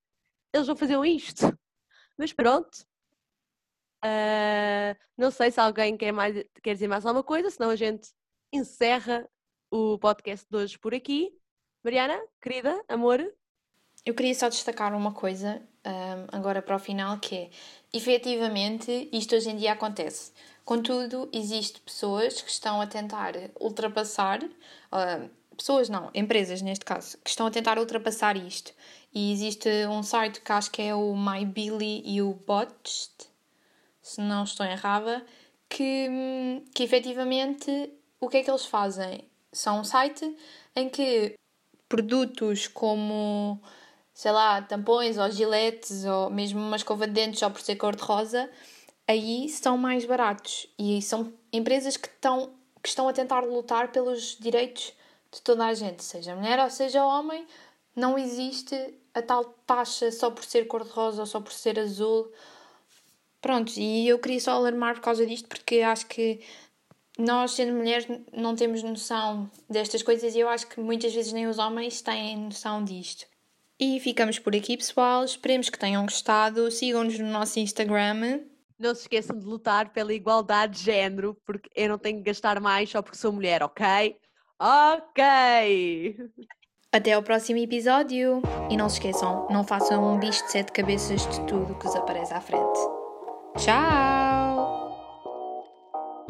eles 0.53 0.67
não 0.67 0.75
faziam 0.75 1.03
isto. 1.03 1.57
Mas 2.17 2.33
pronto. 2.33 2.85
Uh, 4.03 4.97
não 5.17 5.29
sei 5.29 5.51
se 5.51 5.59
alguém 5.59 5.95
quer, 5.95 6.11
mais, 6.11 6.35
quer 6.63 6.73
dizer 6.73 6.87
mais 6.87 7.05
alguma 7.05 7.23
coisa, 7.23 7.49
senão 7.49 7.69
a 7.69 7.75
gente 7.75 8.09
encerra 8.51 9.27
o 9.69 9.97
podcast 9.97 10.45
de 10.49 10.57
hoje 10.57 10.77
por 10.77 10.93
aqui. 10.93 11.33
Mariana, 11.83 12.19
querida, 12.41 12.83
amor. 12.87 13.25
Eu 14.05 14.13
queria 14.13 14.35
só 14.35 14.49
destacar 14.49 14.93
uma 14.93 15.13
coisa 15.13 15.61
um, 15.85 16.37
agora 16.37 16.61
para 16.61 16.75
o 16.75 16.79
final, 16.79 17.17
que 17.19 17.35
é 17.35 17.49
efetivamente 17.93 19.09
isto 19.11 19.35
hoje 19.35 19.49
em 19.49 19.55
dia 19.55 19.71
acontece. 19.71 20.31
Contudo, 20.65 21.29
existem 21.31 21.81
pessoas 21.83 22.41
que 22.41 22.51
estão 22.51 22.81
a 22.81 22.87
tentar 22.87 23.33
ultrapassar, 23.59 24.43
uh, 24.43 25.29
pessoas 25.55 25.87
não, 25.87 26.09
empresas 26.13 26.61
neste 26.61 26.83
caso, 26.83 27.17
que 27.23 27.29
estão 27.29 27.47
a 27.47 27.51
tentar 27.51 27.79
ultrapassar 27.79 28.35
isto. 28.35 28.73
E 29.13 29.31
existe 29.31 29.69
um 29.87 30.03
site 30.03 30.41
que 30.41 30.51
acho 30.51 30.71
que 30.71 30.81
é 30.81 30.95
o 30.95 31.15
MyBilly 31.15 32.03
e 32.05 32.21
o 32.21 32.33
Botched, 32.33 33.29
se 34.01 34.19
não 34.19 34.43
estou 34.43 34.65
errada, 34.65 35.25
que, 35.69 36.07
hum, 36.09 36.65
que 36.73 36.83
efetivamente 36.83 38.00
o 38.21 38.29
que 38.29 38.37
é 38.37 38.43
que 38.43 38.49
eles 38.49 38.65
fazem? 38.65 39.25
São 39.51 39.81
um 39.81 39.83
site 39.83 40.37
em 40.75 40.87
que 40.87 41.33
produtos 41.89 42.67
como, 42.67 43.59
sei 44.13 44.31
lá, 44.31 44.61
tampões 44.61 45.17
ou 45.17 45.29
giletes 45.29 46.05
ou 46.05 46.29
mesmo 46.29 46.59
uma 46.59 46.77
escova 46.77 47.07
de 47.07 47.13
dentes 47.13 47.39
só 47.39 47.49
por 47.49 47.59
ser 47.59 47.75
cor-de-rosa, 47.75 48.49
aí 49.07 49.49
são 49.49 49.77
mais 49.77 50.05
baratos. 50.05 50.67
E 50.79 51.01
são 51.01 51.33
empresas 51.51 51.97
que 51.97 52.07
estão, 52.07 52.53
que 52.81 52.87
estão 52.87 53.09
a 53.09 53.13
tentar 53.13 53.41
lutar 53.41 53.91
pelos 53.91 54.37
direitos 54.39 54.93
de 55.31 55.41
toda 55.41 55.65
a 55.65 55.73
gente, 55.73 56.03
seja 56.03 56.35
mulher 56.35 56.59
ou 56.59 56.69
seja 56.69 57.03
homem. 57.03 57.45
Não 57.95 58.17
existe 58.17 58.75
a 59.13 59.21
tal 59.21 59.43
taxa 59.65 60.11
só 60.11 60.29
por 60.31 60.45
ser 60.45 60.65
cor-de-rosa 60.67 61.23
ou 61.23 61.25
só 61.25 61.41
por 61.41 61.51
ser 61.51 61.79
azul. 61.79 62.31
Pronto, 63.41 63.73
e 63.77 64.07
eu 64.07 64.19
queria 64.19 64.39
só 64.39 64.51
alarmar 64.51 64.93
por 64.93 65.01
causa 65.01 65.25
disto 65.25 65.49
porque 65.49 65.81
acho 65.81 66.05
que 66.05 66.39
nós, 67.21 67.51
sendo 67.51 67.73
mulheres, 67.73 68.07
não 68.31 68.55
temos 68.55 68.83
noção 68.83 69.49
destas 69.69 70.03
coisas 70.03 70.35
e 70.35 70.39
eu 70.39 70.49
acho 70.49 70.67
que 70.67 70.79
muitas 70.79 71.13
vezes 71.13 71.31
nem 71.31 71.47
os 71.47 71.57
homens 71.57 72.01
têm 72.01 72.37
noção 72.37 72.83
disto. 72.83 73.25
E 73.79 73.99
ficamos 73.99 74.37
por 74.37 74.55
aqui, 74.55 74.77
pessoal. 74.77 75.23
Esperemos 75.23 75.69
que 75.69 75.79
tenham 75.79 76.03
gostado. 76.03 76.69
Sigam-nos 76.69 77.17
no 77.17 77.27
nosso 77.31 77.59
Instagram. 77.59 78.41
Não 78.77 78.93
se 78.93 79.01
esqueçam 79.01 79.37
de 79.37 79.45
lutar 79.45 79.89
pela 79.89 80.13
igualdade 80.13 80.77
de 80.79 80.85
género, 80.85 81.35
porque 81.45 81.69
eu 81.75 81.89
não 81.89 81.97
tenho 81.97 82.17
que 82.17 82.23
gastar 82.23 82.59
mais 82.59 82.89
só 82.89 83.01
porque 83.01 83.17
sou 83.17 83.31
mulher, 83.31 83.63
ok? 83.63 84.15
Ok! 84.59 86.17
Até 86.91 87.13
ao 87.13 87.23
próximo 87.23 87.59
episódio! 87.59 88.41
E 88.69 88.77
não 88.77 88.89
se 88.89 88.95
esqueçam, 88.95 89.47
não 89.49 89.63
façam 89.63 90.13
um 90.13 90.19
bicho 90.19 90.43
de 90.45 90.51
sete 90.51 90.71
cabeças 90.71 91.27
de 91.27 91.45
tudo 91.47 91.75
que 91.75 91.85
vos 91.85 91.95
aparece 91.95 92.33
à 92.33 92.41
frente. 92.41 92.79
Tchau! 93.57 94.20